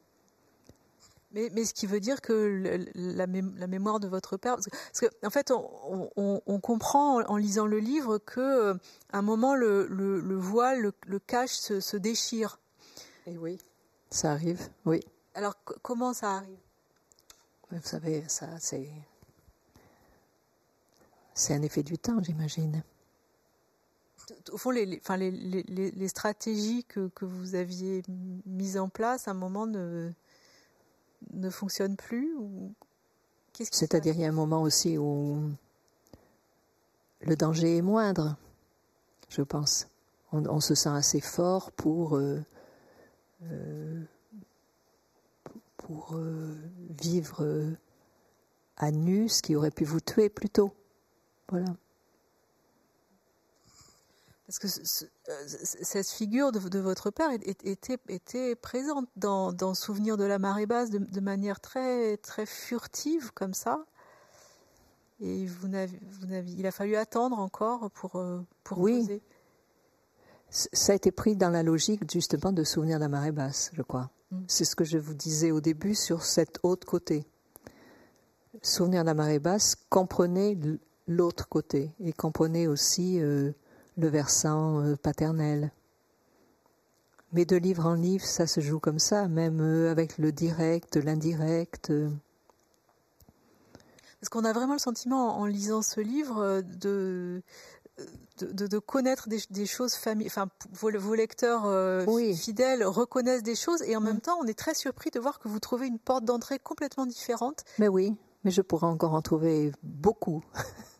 [1.34, 5.30] Mais, mais, ce qui veut dire que la, mémoire de votre père, parce qu'en en
[5.30, 8.74] fait, on, comprend en, lisant le livre que euh,
[9.12, 12.60] un moment le, voile, le, cache se, déchire.
[13.26, 13.58] Et oui,
[14.10, 15.00] ça arrive, oui.
[15.34, 16.58] Alors comment ça arrive?
[17.72, 18.88] Vous savez, ça c'est
[21.34, 22.84] c'est un effet du temps, j'imagine.
[24.52, 28.02] Au fond, les, enfin, les, les, stratégies que, que, vous aviez
[28.46, 30.12] mises en place, à un moment, ne,
[31.32, 32.72] ne fonctionne plus ou
[33.58, 35.50] C'est-à-dire, il y a un moment aussi où
[37.20, 38.36] le danger est moindre,
[39.28, 39.88] je pense.
[40.32, 42.42] On, se sent assez fort pour, euh,
[43.44, 44.02] euh,
[45.76, 46.56] pour euh,
[47.00, 47.76] vivre
[48.76, 50.72] à nu ce qui aurait pu vous tuer plus tôt.
[51.48, 51.66] Voilà.
[54.46, 60.24] Parce que euh, cette figure de, votre père était, était présente dans, dans Souvenir de
[60.24, 63.86] la marée basse de, manière très, très furtive, comme ça.
[65.20, 69.22] Et vous vous il a fallu attendre encore pour, euh, pour oui.
[70.50, 73.82] Ça a été pris dans la logique justement de Souvenir de la marée basse, je
[73.82, 74.10] crois.
[74.30, 74.42] Mm.
[74.46, 77.26] C'est ce que je vous disais au début sur cet autre côté.
[78.60, 80.58] Souvenir de la marée basse comprenait
[81.06, 83.52] l'autre côté et comprenait aussi euh,
[83.96, 85.72] le versant euh, paternel.
[87.32, 90.96] Mais de livre en livre, ça se joue comme ça, même euh, avec le direct,
[90.96, 91.92] l'indirect.
[94.22, 97.42] Est-ce qu'on a vraiment le sentiment, en lisant ce livre, euh, de,
[98.40, 100.32] de, connaître des, choses familières.
[100.34, 101.62] Enfin, vos, lecteurs
[102.36, 105.46] fidèles reconnaissent des choses et en même temps, on est très surpris de voir que
[105.46, 107.64] vous trouvez une porte d'entrée complètement différente.
[107.78, 110.42] Mais oui, mais je pourrais encore en trouver beaucoup.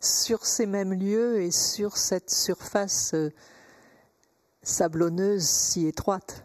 [0.00, 3.30] sur ces mêmes lieux et sur cette surface euh,
[4.62, 6.44] sablonneuse si étroite.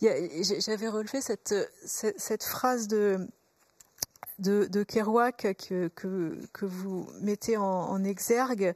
[0.00, 1.54] J'avais relevé cette,
[1.84, 3.28] cette, phrase de,
[4.42, 8.74] de, Kerouac que, que, vous mettez en, exergue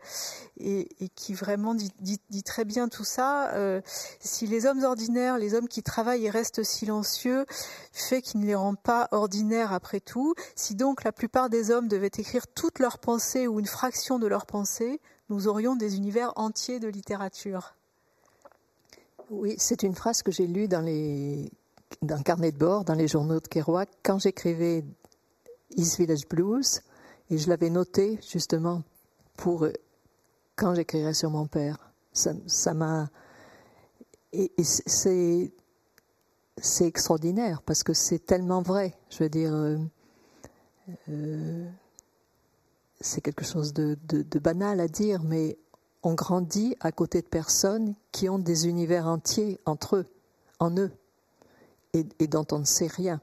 [0.59, 3.53] et, qui vraiment dit, très bien tout ça.
[3.55, 3.81] Euh,
[4.21, 7.47] si les hommes ordinaires, les hommes qui travaillent et restent silencieux,
[7.93, 11.89] fait qu'ils ne les rend pas ordinaires après tout, si donc la plupart des hommes
[11.89, 16.33] devaient écrire toutes leurs pensées ou une fraction de leurs pensées, nous aurions des univers
[16.37, 17.75] entiers de littérature.
[19.31, 21.51] Oui, c'est une phrase que j'ai lue dans les
[22.03, 24.85] dans carnet de bord, dans les journaux de Kerouac, quand j'écrivais
[25.75, 26.83] East Village Blues,
[27.31, 28.83] et je l'avais noté justement
[29.37, 29.73] pour euh,
[30.55, 31.93] quand j'écrirais sur mon père.
[32.13, 33.11] Ça m'a
[34.33, 34.53] et,
[36.59, 38.95] c'est extraordinaire parce que c'est tellement vrai.
[39.11, 39.77] Je veux dire, euh,
[41.11, 41.69] euh,
[43.01, 43.99] c'est quelque chose de,
[44.39, 45.59] banal à dire, mais
[46.03, 50.07] on grandit à côté de personnes qui ont des univers entiers entre eux,
[50.59, 50.93] en eux,
[51.93, 53.21] et dont on ne sait rien.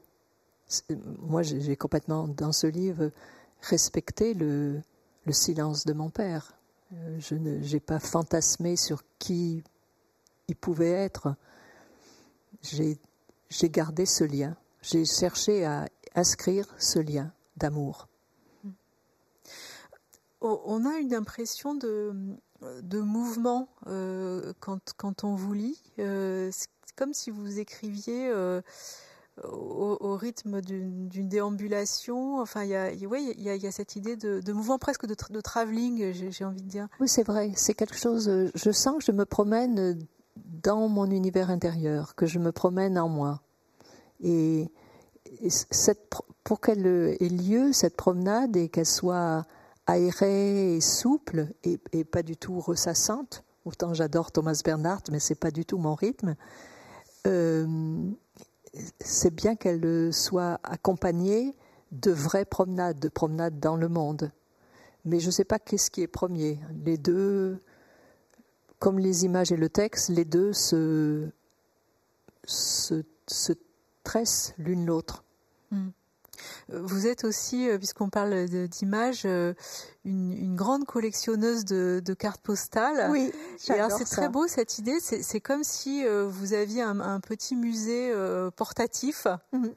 [1.19, 3.11] Moi, j'ai complètement, dans ce livre,
[3.61, 4.81] respecté le,
[5.25, 6.53] le silence de mon père.
[6.93, 9.63] Euh, je n'ai pas fantasmé sur qui
[10.47, 11.35] il pouvait être.
[12.61, 12.99] J'ai
[13.69, 14.55] gardé ce lien.
[14.81, 18.07] J'ai cherché à inscrire ce lien d'amour.
[20.41, 22.13] On a une impression de,
[22.91, 25.81] mouvement euh, quand, quand, on vous lit.
[25.99, 26.67] Euh, c'est
[26.97, 28.29] comme si vous écriviez
[29.41, 32.39] au, rythme d'une déambulation.
[32.39, 36.11] Enfin, il y a, il y a, cette idée de, mouvement presque de, de travelling,
[36.11, 36.87] j'ai envie de dire.
[36.99, 37.51] Oui, c'est vrai.
[37.55, 38.29] C'est quelque chose.
[38.53, 39.97] Je sens que je me promène
[40.35, 43.41] dans mon univers intérieur, que je me promène en moi.
[44.21, 44.71] Et,
[45.49, 46.13] cette,
[46.43, 49.45] pour qu'elle ait lieu, cette promenade, et qu'elle soit
[49.87, 55.51] aérée et souple, et, pas du tout ressassante, autant j'adore Thomas Bernhardt, mais c'est pas
[55.51, 56.35] du tout mon rythme.
[57.25, 57.65] Euh,
[58.99, 61.55] c'est bien qu'elle soit accompagnée
[61.91, 64.31] de vraies promenades, de promenades dans le monde.
[65.05, 66.59] Mais je ne sais pas qu'est-ce qui est premier.
[66.85, 67.61] Les deux,
[68.79, 71.29] comme les images et le texte, les deux se,
[72.45, 73.03] se,
[74.03, 75.23] tressent l'une l'autre.
[75.71, 75.89] Hmm.
[76.69, 79.53] Vous êtes aussi, euh, puisqu'on parle d'images, euh,
[80.05, 83.09] une, grande collectionneuse de, cartes postales.
[83.11, 83.31] Oui,
[83.69, 84.99] alors c'est très beau cette idée.
[84.99, 88.13] C'est comme si euh, vous aviez un, petit musée
[88.55, 89.27] portatif.
[89.51, 89.73] Mhm.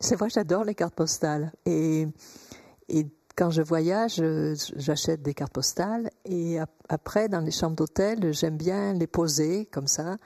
[0.00, 1.52] C'est vrai, j'adore les cartes postales.
[1.66, 2.06] Et,
[2.88, 4.22] et quand je voyage,
[4.76, 6.10] j'achète des cartes postales.
[6.24, 6.58] Et
[6.88, 10.16] après, dans les chambres d'hôtel, j'aime bien les poser comme ça.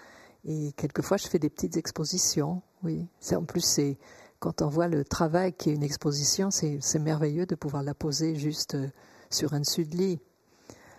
[0.45, 2.63] Et quelquefois, je fais des petites expositions.
[2.83, 3.97] Oui, c'est en plus c'est
[4.43, 8.35] quand on voit le travail qui est une exposition, c'est merveilleux de pouvoir la poser
[8.35, 8.89] juste euh,
[9.31, 10.21] sur un dessus de lit.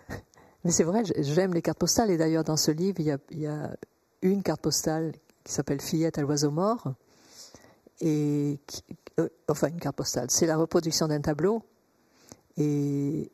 [0.63, 2.09] Mais c'est vrai, j'aime les cartes postales.
[2.09, 3.69] Et d'ailleurs, dans ce livre, il y, a,
[4.21, 5.11] une carte postale
[5.43, 6.93] qui s'appelle Fillette à l'oiseau mort.
[7.99, 8.61] Et
[9.19, 10.31] euh, enfin, une carte postale.
[10.31, 11.63] C'est la reproduction d'un tableau.
[12.55, 13.29] Et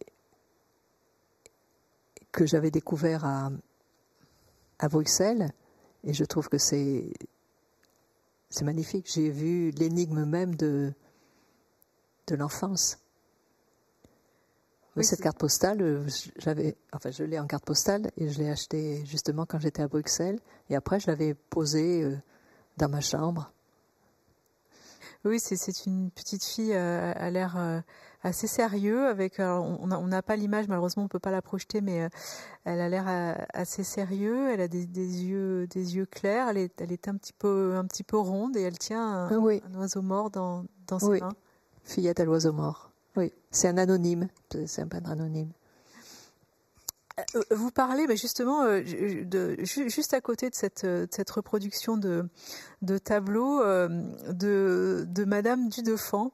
[2.31, 3.51] que j'avais découvert à,
[4.79, 5.51] à Bruxelles.
[6.03, 7.13] Et je trouve que c'est
[8.49, 9.09] c'est magnifique.
[9.11, 10.93] J'ai vu l'énigme même de,
[12.27, 12.97] de l'enfance.
[15.01, 16.05] cette carte postale,
[16.37, 19.87] j'avais, enfin, je l'ai en carte postale et je l'ai achetée justement quand j'étais à
[19.87, 20.39] Bruxelles.
[20.69, 22.17] Et après, je l'avais posée euh,
[22.77, 23.51] dans ma chambre.
[25.25, 27.57] Oui, c'est une petite fille euh, à l'air
[28.23, 29.07] assez sérieux.
[29.07, 32.09] Avec, on n'a pas l'image, malheureusement, on peut pas la projeter, mais euh,
[32.65, 34.49] elle a l'air euh, assez sérieux.
[34.49, 36.49] Elle a des, yeux, des yeux clairs.
[36.49, 39.75] Elle est, elle est un petit peu, un petit peu ronde et elle tient un,
[39.75, 41.19] oiseau mort dans, dans ses oui.
[41.21, 41.33] mains.
[41.83, 42.91] Fillette à l'oiseau mort.
[43.15, 44.27] Oui, c'est un anonyme.
[44.67, 45.51] C'est un peintre anonyme.
[47.35, 52.29] Euh, vous parlez mais justement de, juste à côté de cette, cette reproduction de,
[52.81, 56.31] de tableaux de, de Madame Dudefant.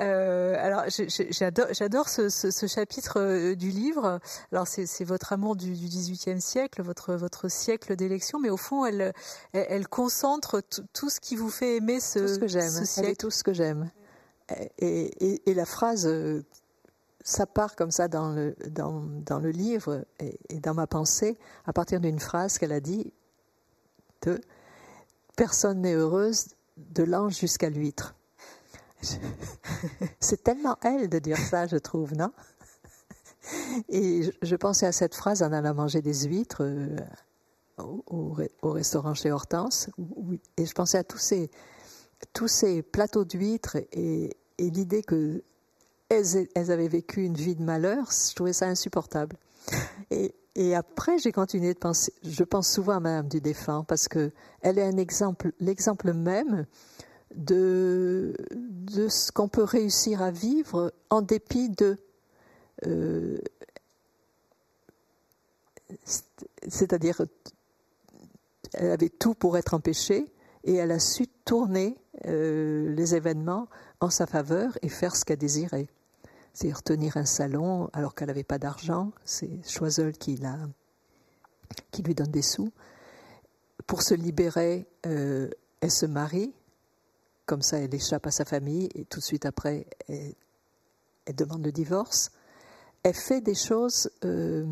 [0.00, 0.84] Euh, alors
[1.30, 4.18] j'adore ce, ce, chapitre euh, du livre.
[4.50, 8.84] Alors c'est votre amour du, du XVIIIe siècle, votre votre siècle d'élection, mais au fond
[8.84, 9.12] elle
[9.52, 12.84] elle, concentre tout ce qui vous fait aimer ce, tout ce que j'aime.
[12.84, 13.16] siècle.
[13.16, 13.90] tout ce que j'aime.
[14.78, 16.42] Et, et, la phrase, euh,
[17.24, 21.36] ça part comme ça dans le dans, dans le livre et, et dans ma pensée
[21.66, 23.12] à partir d'une phrase qu'elle a dit
[24.22, 24.40] de
[25.36, 28.14] personne n'est heureuse de l'ange jusqu'à l'huître.
[30.20, 32.32] C'est tellement elle de dire ça, je trouve, non?
[33.88, 36.96] Et je pensais à cette phrase en allant manger des huîtres euh,
[37.78, 39.90] au, restaurant chez Hortense,
[40.56, 41.50] et je pensais à tous ces,
[42.32, 45.42] tous ces plateaux d'huîtres et, l'idée que
[46.14, 49.36] elles, avaient vécu une vie de malheur, je trouvais ça insupportable.
[50.10, 52.12] Et, après, j'ai continué de penser.
[52.22, 56.66] Je pense souvent à Madame du Défunt parce que elle est l'exemple même
[57.34, 61.98] de, de ce qu'on peut réussir à vivre en dépit de...
[62.86, 63.38] Euh,
[66.68, 67.20] c'est-à-dire,
[68.74, 70.32] elle avait tout pour être empêchée
[70.64, 71.96] et elle a su tourner
[72.26, 73.68] euh, les événements
[74.00, 75.88] en sa faveur et faire ce qu'elle désirait.
[76.54, 80.40] C'est-à-dire tenir un salon alors qu'elle n'avait pas d'argent, c'est Choiseul qui,
[81.90, 82.72] qui lui donne des sous.
[83.86, 85.50] Pour se libérer, euh,
[85.80, 86.54] elle se marie
[87.46, 91.72] comme ça, elle échappe à sa famille et tout de suite après, elle, demande le
[91.72, 92.30] divorce.
[93.02, 94.10] Elle fait des choses.
[94.24, 94.64] Euh,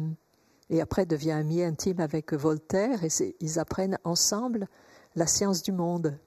[0.70, 4.68] et après devient ami intime avec Voltaire, et ils apprennent ensemble
[5.16, 6.18] la science du monde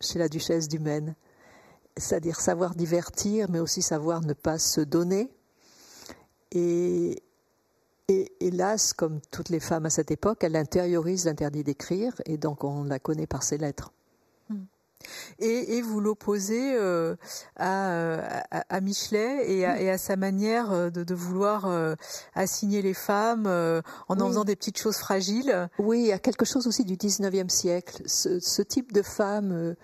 [0.00, 1.14] chez la duchesse du Maine,
[1.96, 5.30] c'est-à-dire savoir divertir, mais aussi savoir ne pas se donner.
[6.50, 7.22] Et,
[8.08, 12.64] et hélas, comme toutes les femmes à cette époque, elle intériorise l'interdit d'écrire, et donc
[12.64, 13.92] on la connaît par ses lettres.
[15.38, 17.16] Et, vous l'opposez euh,
[17.56, 21.94] à, Michelet et à, sa manière euh, de, vouloir euh,
[22.34, 25.68] assigner les femmes en en faisant des petites choses fragiles.
[25.78, 28.02] Oui, il y a quelque chose aussi du 19e siècle.
[28.06, 29.74] Ce, type de femme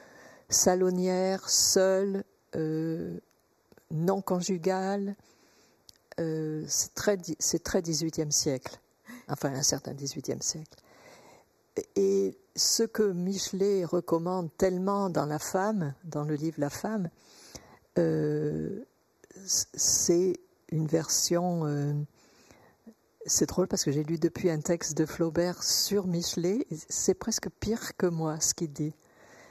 [0.49, 2.24] salonnière, seule,
[2.55, 5.14] non conjugale,
[6.16, 8.78] c'est très, très 18e siècle.
[9.28, 10.76] Enfin, un certain 18e siècle.
[11.96, 17.11] Et ce que Michelet recommande tellement dans La femme, dans le livre La femme,
[17.99, 18.84] euh,
[19.44, 20.34] c'est
[20.70, 21.66] une version.
[21.66, 21.92] Euh,
[23.26, 26.66] c'est drôle parce que j'ai lu depuis un texte de Flaubert sur Michelet.
[26.88, 28.94] C'est presque pire que moi ce qu'il dit.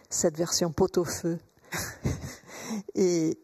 [0.10, 1.40] Cette version pot-au-feu.
[2.96, 3.38] et,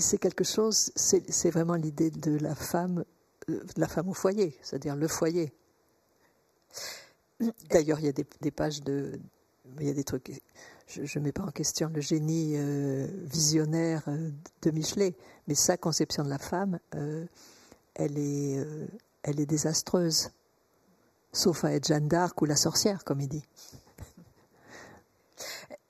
[0.00, 3.04] c'est quelque chose, c'est vraiment l'idée de la femme,
[3.48, 5.52] de la femme au foyer, c'est-à-dire le foyer.
[7.70, 9.20] D'ailleurs, il y a des, pages de.
[9.80, 10.42] Il y a des trucs.
[10.86, 14.30] Je ne mets pas en question le génie euh, visionnaire euh,
[14.62, 15.14] de Michelet,
[15.48, 17.24] mais sa conception de la femme, euh,
[17.94, 18.64] elle, est,
[19.22, 20.30] elle est désastreuse.
[21.32, 23.44] Sauf à être Jeanne d'Arc ou la sorcière, comme il dit.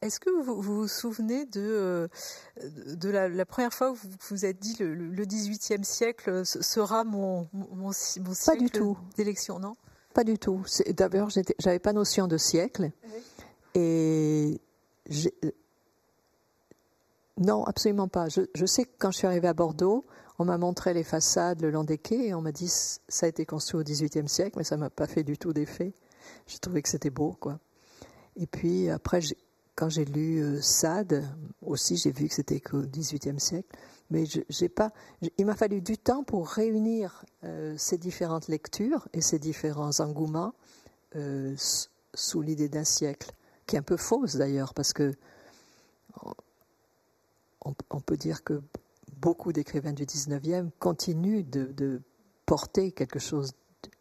[0.04, 2.10] Est-ce que vous, vous, souvenez de,
[2.62, 7.48] de la, première fois où vous vous êtes dit le, le 18e siècle sera mon,
[7.54, 9.76] mon, mon siècle d'élection, non?
[10.12, 10.62] Pas du tout.
[10.90, 12.90] D'abord, j'avais pas notion de siècle.
[13.74, 14.60] Et
[17.38, 18.28] non, absolument pas.
[18.28, 20.04] Je, sais que quand je suis arrivée à Bordeaux,
[20.38, 23.28] on m'a montré les façades le long des quais et on m'a dit ça a
[23.28, 25.94] été construit au XVIIIe siècle, mais ça m'a pas fait du tout d'effet.
[26.46, 27.58] J'ai trouvé que c'était beau, quoi.
[28.36, 29.20] Et puis après,
[29.74, 31.24] quand j'ai lu euh, Sade,
[31.62, 33.68] aussi j'ai vu que c'était qu'au XVIIIe siècle.
[34.10, 34.92] Mais j'ai pas.
[35.38, 40.52] Il m'a fallu du temps pour réunir euh, ces différentes lectures et ces différents engouements
[41.16, 41.54] euh,
[42.12, 43.32] sous l'idée d'un siècle,
[43.66, 45.14] qui est un peu fausse d'ailleurs, parce que
[47.64, 48.62] on, peut dire que
[49.16, 52.02] beaucoup d'écrivains du 19e continuent de,
[52.44, 53.52] porter quelque chose,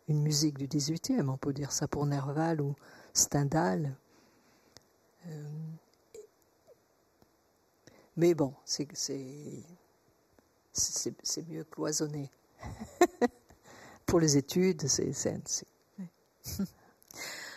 [0.09, 1.29] une musique du 18e.
[1.29, 2.75] On peut dire ça pour Nerval ou
[3.13, 3.95] Stendhal.
[8.17, 8.87] Mais bon, c'est
[11.49, 12.29] mieux cloisonné.
[14.05, 15.11] Pour les études, c'est.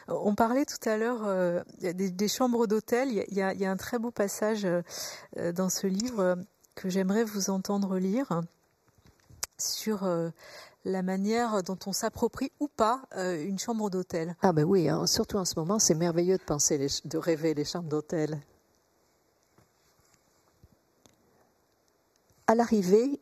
[0.09, 3.09] On parlait tout à l'heure euh, des, chambres d'hôtel.
[3.11, 6.39] Il, y, a un très beau passage euh, dans ce livre
[6.77, 8.41] que j'aimerais vous entendre lire
[9.59, 10.31] sur euh,
[10.85, 14.37] la manière dont on s'approprie ou pas une chambre d'hôtel.
[14.43, 17.65] Ah ben oui, hein, surtout en ce moment, c'est merveilleux de penser, de rêver les
[17.65, 18.41] chambres d'hôtel.
[22.49, 23.19] À l'arrivée,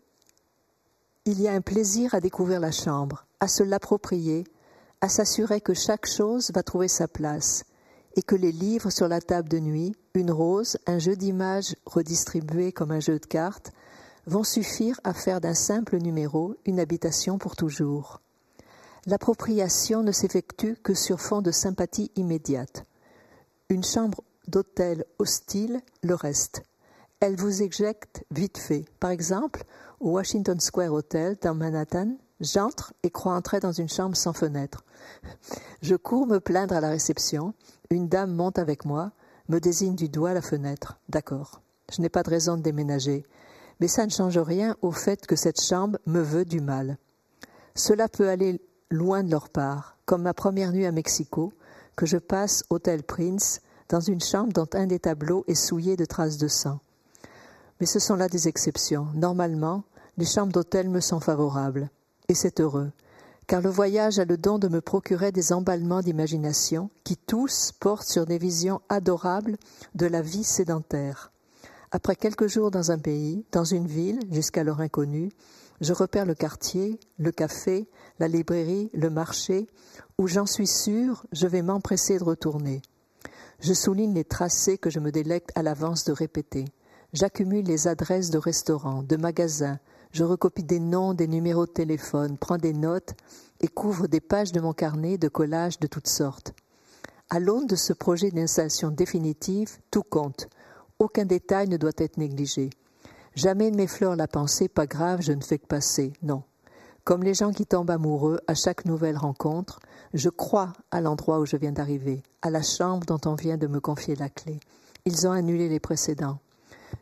[1.24, 4.44] il y a un plaisir à découvrir la chambre, à se l'approprier,
[5.00, 7.64] à s'assurer que chaque chose va trouver sa place
[8.16, 12.70] et que les livres sur la table de nuit, une rose, un jeu d'images redistribué
[12.70, 13.72] comme un jeu de cartes,
[14.26, 18.20] vont suffire à faire d'un simple numéro une habitation pour toujours.
[19.06, 22.84] L'appropriation ne s'effectue que sur fond de sympathie immédiate.
[23.70, 26.62] Une chambre d'hôtel hostile le reste
[27.20, 28.84] elle vous éjecte vite fait.
[29.00, 29.64] Par exemple,
[30.00, 34.84] au Washington Square Hotel dans Manhattan, j'entre et crois entrer dans une chambre sans fenêtre.
[35.80, 37.54] Je cours me plaindre à la réception.
[37.90, 39.12] Une dame monte avec moi,
[39.48, 40.98] me désigne du doigt la fenêtre.
[41.08, 41.60] D'accord.
[41.92, 43.24] Je n'ai pas de raison de déménager.
[43.80, 46.98] Mais ça ne change rien au fait que cette chambre me veut du mal.
[47.74, 48.60] Cela peut aller
[48.90, 51.52] loin de leur part, comme ma première nuit à Mexico,
[51.96, 56.04] que je passe Hôtel Prince, dans une chambre dont un des tableaux est souillé de
[56.04, 56.80] traces de sang.
[57.80, 59.08] Mais ce sont là des exceptions.
[59.14, 59.84] Normalement,
[60.16, 61.90] les chambres d'hôtel me sont favorables.
[62.28, 62.90] Et c'est heureux,
[63.46, 68.08] car le voyage a le don de me procurer des emballements d'imagination qui tous portent
[68.08, 69.56] sur des visions adorables
[69.94, 71.32] de la vie sédentaire.
[71.90, 75.30] Après quelques jours dans un pays, dans une ville, jusqu'alors inconnue,
[75.80, 79.68] je repère le quartier, le café, la librairie, le marché,
[80.18, 82.80] où j'en suis sûr, je vais m'empresser de retourner.
[83.60, 86.64] Je souligne les tracés que je me délecte à l'avance de répéter.
[87.14, 89.78] J'accumule les adresses de restaurants, de magasins,
[90.10, 93.14] je recopie des noms, des numéros de téléphone, prends des notes
[93.60, 96.54] et couvre des pages de mon carnet de collages de toutes sortes.
[97.30, 100.48] À l'aune de ce projet d'installation définitive, tout compte.
[100.98, 102.70] Aucun détail ne doit être négligé.
[103.36, 106.12] Jamais ne m'effleure la pensée, pas grave, je ne fais que passer.
[106.24, 106.42] Non.
[107.04, 109.78] Comme les gens qui tombent amoureux à chaque nouvelle rencontre,
[110.14, 113.68] je crois à l'endroit où je viens d'arriver, à la chambre dont on vient de
[113.68, 114.58] me confier la clé.
[115.04, 116.40] Ils ont annulé les précédents.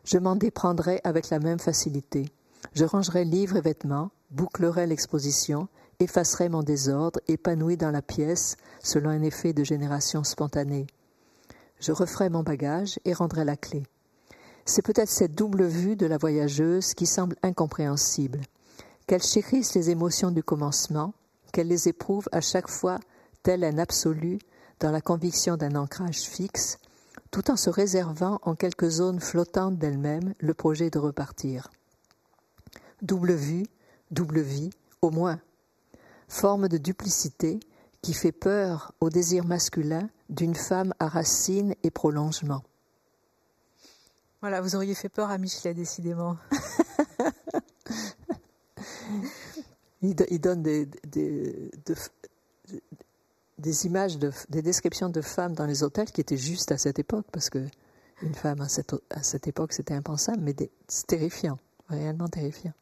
[0.03, 2.29] Je m'en déprendrai avec la même facilité.
[2.73, 5.67] Je rangerai livres et vêtements, bouclerai l'exposition,
[5.99, 10.87] effacerai mon désordre, épanoui dans la pièce, selon un effet de génération spontanée.
[11.79, 13.83] Je referai mon bagage et rendrai la clé.
[14.65, 18.39] C'est peut-être cette double vue de la voyageuse qui semble incompréhensible
[19.07, 21.13] qu'elle chérisse les émotions du commencement,
[21.51, 22.99] qu'elle les éprouve à chaque fois
[23.43, 24.39] tel un absolu
[24.79, 26.77] dans la conviction d'un ancrage fixe,
[27.33, 31.71] tout en se réservant en quelques zones flottantes d'elle-même le projet de repartir.
[33.01, 33.65] Double vue,
[34.11, 34.69] double vie,
[35.01, 35.41] au moins.
[36.27, 37.59] Forme de duplicité
[38.03, 42.61] qui fait peur au désir masculin d'une femme à racines et prolongement.
[44.41, 46.37] Voilà, vous auriez fait peur à Michelet, décidément.
[50.03, 51.71] il, donne des, des,
[53.85, 57.49] images, des descriptions de femmes dans les hôtels qui étaient justes à cette époque, parce
[57.49, 57.65] que
[58.21, 60.55] une femme à cette, à cette époque, c'était impensable, mais
[60.87, 61.57] c'est terrifiant,
[61.89, 62.73] réellement terrifiant.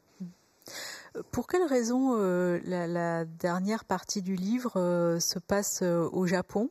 [1.32, 6.70] Pour quelle raison euh, la, dernière partie du livre euh, se passe euh, au Japon?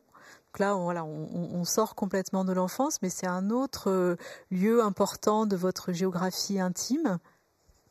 [0.53, 4.17] Donc là, on, voilà, on, sort complètement de l'enfance, mais c'est un autre
[4.49, 7.19] lieu important de votre géographie intime?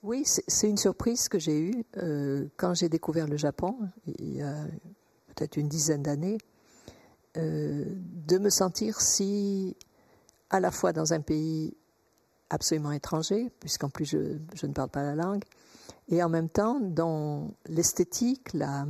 [0.02, 4.42] Oui, c'est une surprise que j'ai eue euh, quand j'ai découvert le Japon, il y
[4.42, 4.56] a
[5.40, 6.36] peut-être une dizaine d'années,
[7.38, 9.74] euh, de me sentir si,
[10.50, 11.74] à la fois dans un pays
[12.50, 15.44] absolument étranger, puisqu'en plus je, ne parle pas la langue,
[16.08, 18.86] et en même temps dans l'esthétique, la,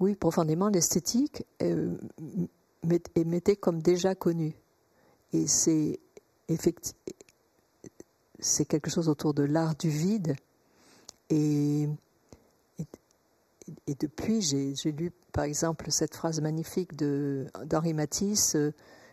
[0.00, 1.94] oui, profondément l'esthétique, euh,
[3.26, 4.56] m'était comme déjà connue.
[5.34, 6.00] Et c'est
[6.48, 6.98] effectivement
[8.40, 10.36] c'est quelque chose autour de l'art du vide.
[11.28, 11.88] Et,
[13.86, 18.72] et, depuis, j'ai lu par exemple cette phrase magnifique d'Henri Matisse euh,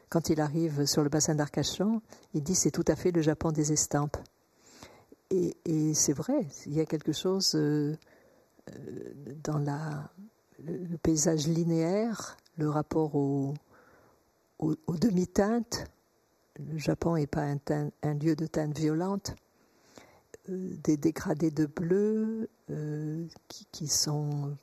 [0.10, 2.02] quand il arrive sur le bassin d'Arcachon.
[2.34, 4.18] Il dit c'est tout à fait le Japon des estampes.
[5.32, 7.96] Et, c'est vrai, il y a quelque chose euh,
[8.70, 13.54] euh, dans le, paysage linéaire, le rapport aux
[14.88, 15.86] demi-teintes
[16.60, 17.46] le Japon n'est pas
[18.04, 19.45] un, lieu de teinte violente, euh,
[20.48, 23.26] des dégradés de bleu euh,
[23.72, 24.58] qui, sont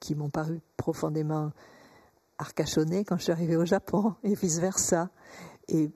[0.00, 1.52] qui m'ont paru profondément
[2.38, 5.10] arcachonnés quand je suis arrivée au Japon et vice versa
[5.68, 5.90] et,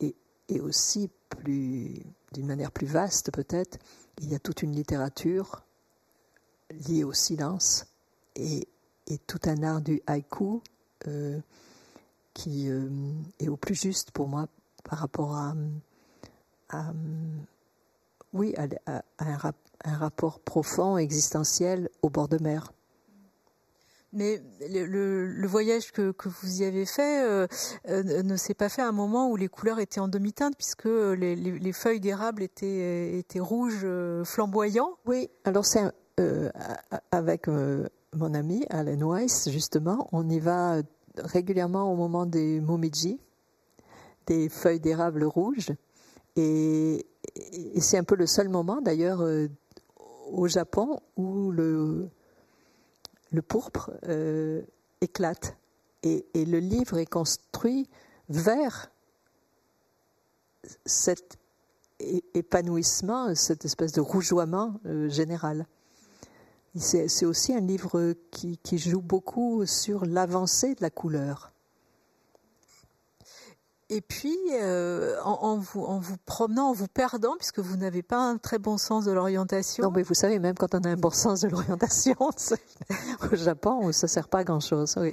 [0.00, 2.02] et, aussi plus
[2.32, 3.78] d'une manière plus vaste peut-être
[4.20, 5.62] il y a toute une littérature
[6.88, 7.86] liée au silence
[8.34, 8.66] et,
[9.06, 10.60] et tout un art du haïku
[11.06, 11.40] euh,
[12.34, 12.88] qui euh,
[13.38, 14.48] est au plus juste pour moi
[14.84, 15.54] par rapport à,
[18.32, 18.54] oui,
[18.86, 22.72] à, un, rapport profond, existentiel au bord de mer.
[24.12, 27.46] Mais le, voyage que, vous y avez fait euh,
[27.88, 30.86] euh, ne s'est pas fait à un moment où les couleurs étaient en demi-teinte, puisque
[30.86, 33.86] les, feuilles d'érable étaient, étaient rouges
[34.24, 34.96] flamboyants.
[35.06, 35.82] Oui, alors c'est
[37.12, 40.82] avec mon ami Alan Weiss, justement, on y va
[41.16, 43.20] régulièrement au moment des momiji,
[44.26, 45.70] des feuilles d'érable rouges.
[46.36, 47.06] Et,
[47.78, 49.48] c'est un peu le seul moment d'ailleurs euh,
[50.30, 52.08] au Japon où le,
[53.30, 54.62] le pourpre euh,
[55.00, 55.56] éclate.
[56.02, 57.86] Et, le livre est construit
[58.30, 58.90] vers
[60.86, 61.36] cet
[62.32, 65.66] épanouissement, cette espèce de rougeoiement euh, général.
[66.74, 71.52] C'est aussi un livre qui, joue beaucoup sur l'avancée de la couleur.
[73.92, 78.18] Et puis, euh, en, vous, en vous promenant, en vous perdant, puisque vous n'avez pas
[78.18, 79.82] un très bon sens de l'orientation.
[79.82, 82.14] Non, mais vous savez, même quand on a un bon sens de l'orientation,
[83.32, 84.94] au Japon, ça ne sert pas à grand-chose.
[84.96, 85.12] Oui.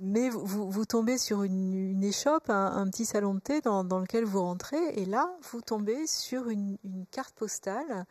[0.00, 4.40] Mais vous, vous, tombez sur une, échoppe, un, petit salon de thé dans, lequel vous
[4.40, 6.78] rentrez, et là, vous tombez sur une
[7.10, 8.06] carte postale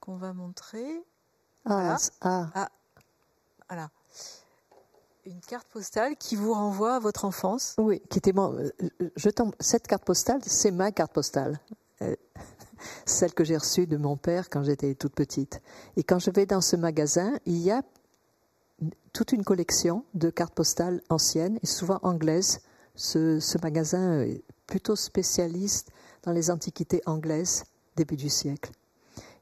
[0.00, 1.04] qu'on va montrer.
[1.66, 2.46] Ah, ah.
[2.54, 2.68] ah,
[3.68, 3.90] voilà.
[5.24, 7.76] Une carte postale qui vous renvoie à votre enfance.
[7.78, 8.56] Oui, qui était bon.
[8.58, 9.54] Euh, je tombe.
[9.60, 11.60] Cette carte postale, c'est ma carte postale.
[12.02, 12.16] Euh,
[13.06, 15.62] celle que j'ai reçue de mon père quand j'étais toute petite.
[15.96, 17.82] Et quand je vais dans ce magasin, il y a
[19.12, 22.60] toute une collection de cartes postales anciennes et souvent anglaises.
[22.96, 25.90] Ce magasin est plutôt spécialiste
[26.24, 27.62] dans les antiquités anglaises
[27.94, 28.72] début du siècle.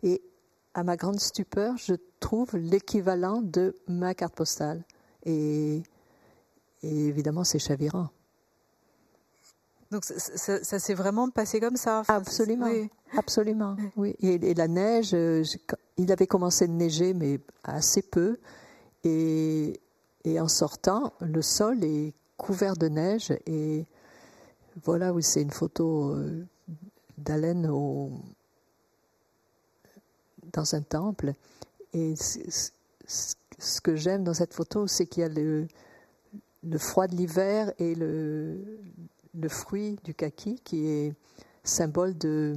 [0.02, 0.22] Et
[0.74, 4.84] à ma grande stupeur, je trouve l'équivalent de ma carte postale.
[5.24, 5.82] Et,
[6.82, 8.08] évidemment, c'est chavirant.
[9.90, 12.02] Donc ça, s'est vraiment passé comme ça?
[12.06, 12.70] absolument,
[13.16, 13.76] absolument.
[13.96, 14.14] Oui.
[14.20, 15.44] Et, la neige, il
[15.96, 18.38] il avait commencé de neiger, mais assez peu.
[19.04, 19.80] Et,
[20.26, 23.32] en sortant, le sol est couvert de neige.
[23.46, 23.84] Et
[24.84, 26.46] voilà, oui, c'est une photo euh,
[27.18, 27.62] d'Alain
[30.52, 31.34] dans un temple.
[31.92, 32.14] Et
[33.60, 35.68] ce que j'aime dans cette photo, c'est qu'il y a le,
[36.78, 38.58] froid de l'hiver et le,
[39.48, 41.14] fruit du kaki qui est
[41.62, 42.56] symbole de,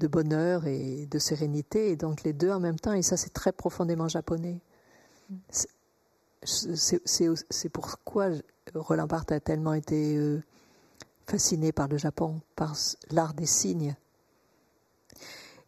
[0.00, 3.32] de bonheur et de sérénité, et donc les deux en même temps, et ça c'est
[3.32, 4.58] très profondément japonais.
[6.42, 8.30] C'est pourquoi
[8.74, 10.42] Roland Barthes a tellement été euh,
[11.26, 12.74] fasciné par le Japon, par
[13.10, 13.96] l'art des signes.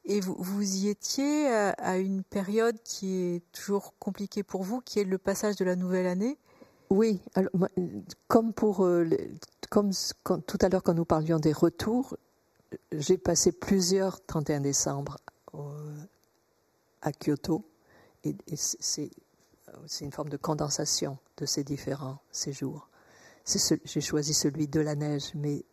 [0.06, 5.00] Et vous, vous y étiez à une période qui est toujours compliquée pour vous, qui
[5.00, 6.38] est le passage de la nouvelle année.
[6.90, 7.20] Oui,
[8.28, 9.08] comme pour euh,
[9.68, 12.16] tout à l'heure quand nous parlions des retours,
[12.92, 15.18] j'ai passé plusieurs 31 décembre
[17.02, 17.64] à Kyoto
[18.24, 19.10] et, c'est
[20.00, 22.88] une forme de condensation de ces différents séjours.
[23.84, 25.64] J'ai choisi celui de la neige, mais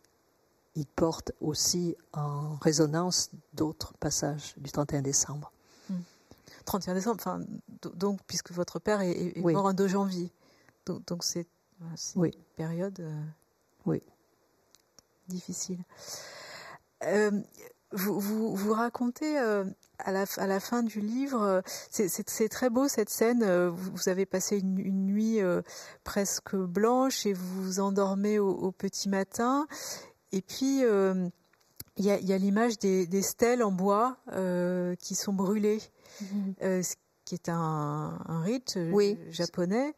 [0.76, 5.52] il porte aussi en résonance d'autres passages du 31 décembre.
[6.64, 7.40] 31 décembre, enfin,
[7.94, 10.30] donc puisque votre père est, mort en 2 janvier.
[10.86, 11.46] Donc c'est
[12.16, 13.22] une période euh,
[13.86, 14.02] oui.
[15.28, 15.78] difficile.
[17.04, 17.30] Euh,
[17.92, 18.18] vous,
[18.54, 19.64] vous, racontez euh,
[19.98, 24.58] à, la, à, la, fin du livre, c'est très beau cette scène, vous, avez passé
[24.58, 25.38] une, nuit
[26.02, 29.68] presque blanche et vous vous endormez au, petit matin.
[30.34, 34.16] Et puis, il y a, l'image des, stèles en bois
[34.98, 35.80] qui sont brûlées,
[36.20, 36.26] mmh.
[36.60, 38.78] ce qui est un, un rite
[39.30, 39.94] japonais.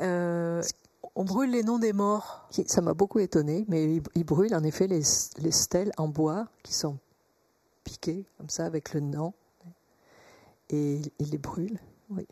[0.00, 0.62] Euh,
[1.14, 2.48] on brûle les noms des morts.
[2.66, 6.98] Ça m'a beaucoup étonné, mais ils brûlent en effet les, stèles en bois qui sont
[7.84, 9.32] piquées comme ça avec le nom.
[10.70, 12.26] Et ils les brûlent, oui.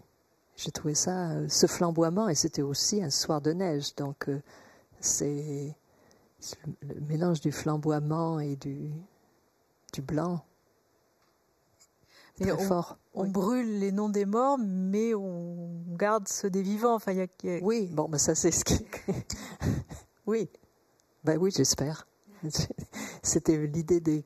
[0.57, 4.41] J'ai trouvé ça, euh, ce flamboiement, et c'était aussi un soir de neige, donc euh,
[5.01, 5.75] c'est
[6.83, 8.91] le mélange du flamboiement et du,
[9.93, 10.45] du blanc
[12.41, 12.99] on, fort.
[13.15, 16.95] On brûle les noms des morts, mais on garde ceux des vivants.
[16.95, 17.27] Enfin, y a...
[17.63, 18.87] Oui, bon, ben ça c'est ce qui.
[20.27, 20.49] oui,
[21.25, 22.07] ben oui, j'espère.
[23.23, 24.23] C'était l'idée de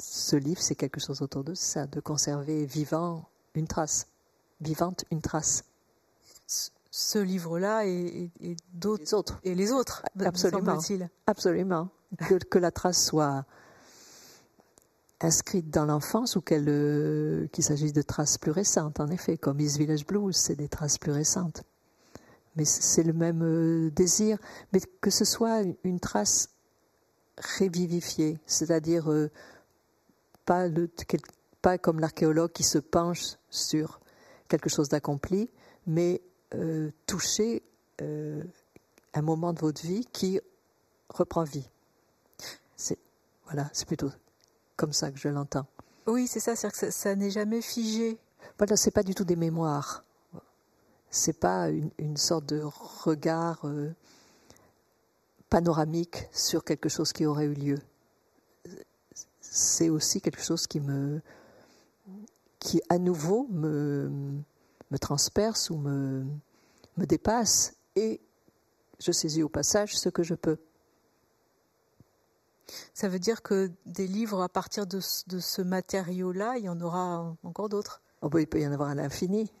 [0.00, 4.06] ce livre, c'est quelque chose autour de ça, de conserver vivant une trace,
[4.60, 5.64] vivante une trace.
[6.96, 8.30] Ce livre-là et,
[8.72, 9.02] d'autres.
[9.02, 9.40] Les autres.
[9.42, 10.78] Et les autres, absolument.
[11.26, 11.88] Absolument.
[12.28, 13.44] Que, que la trace soit
[15.20, 19.76] inscrite dans l'enfance ou euh, qu'il s'agisse de traces plus récentes, en effet, comme East
[19.76, 21.64] Village Blues, c'est des traces plus récentes.
[22.54, 24.38] Mais c'est le même euh, désir,
[24.72, 26.50] mais que ce soit une trace
[27.58, 29.32] révivifiée, c'est-à-dire euh,
[30.44, 30.68] pas,
[31.60, 33.98] pas comme l'archéologue qui se penche sur
[34.46, 35.50] quelque chose d'accompli,
[35.88, 36.22] mais
[37.06, 37.62] toucher
[38.00, 40.40] un moment de votre vie qui
[41.08, 41.68] reprend vie.
[42.76, 42.98] C'est
[43.46, 44.10] voilà, c'est plutôt
[44.76, 45.66] comme ça que je l'entends.
[46.06, 48.18] Oui, c'est ça, c'est-à-dire que ça, n'est jamais figé.
[48.58, 50.04] Voilà, c'est pas du tout des mémoires.
[51.10, 53.94] C'est pas une, sorte de regard euh,
[55.48, 57.78] panoramique sur quelque chose qui aurait eu lieu.
[59.40, 61.22] C'est aussi quelque chose qui me,
[62.58, 64.10] qui à nouveau me,
[64.94, 66.24] me transperce ou me,
[66.96, 68.20] me dépasse et
[69.00, 70.56] je saisis au passage ce que je peux.
[72.94, 77.34] Ça veut dire que des livres à partir de, ce matériau-là, il y en aura
[77.42, 79.50] encore d'autres oh bah, Il peut y en avoir à l'infini.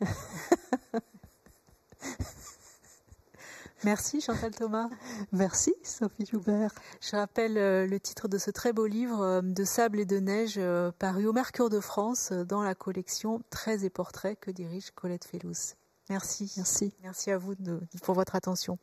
[3.84, 4.88] Merci Chantal Thomas.
[5.32, 6.72] Merci Sophie Joubert.
[7.00, 10.18] Je rappelle euh, le titre de ce très beau livre euh, de sable et de
[10.18, 14.90] neige euh, paru au Mercure de France dans la collection Traits et portraits que dirige
[14.92, 15.74] Colette Fellous.
[16.08, 16.52] Merci.
[16.56, 16.94] Merci.
[17.02, 17.54] Merci à vous
[18.02, 18.78] pour votre attention.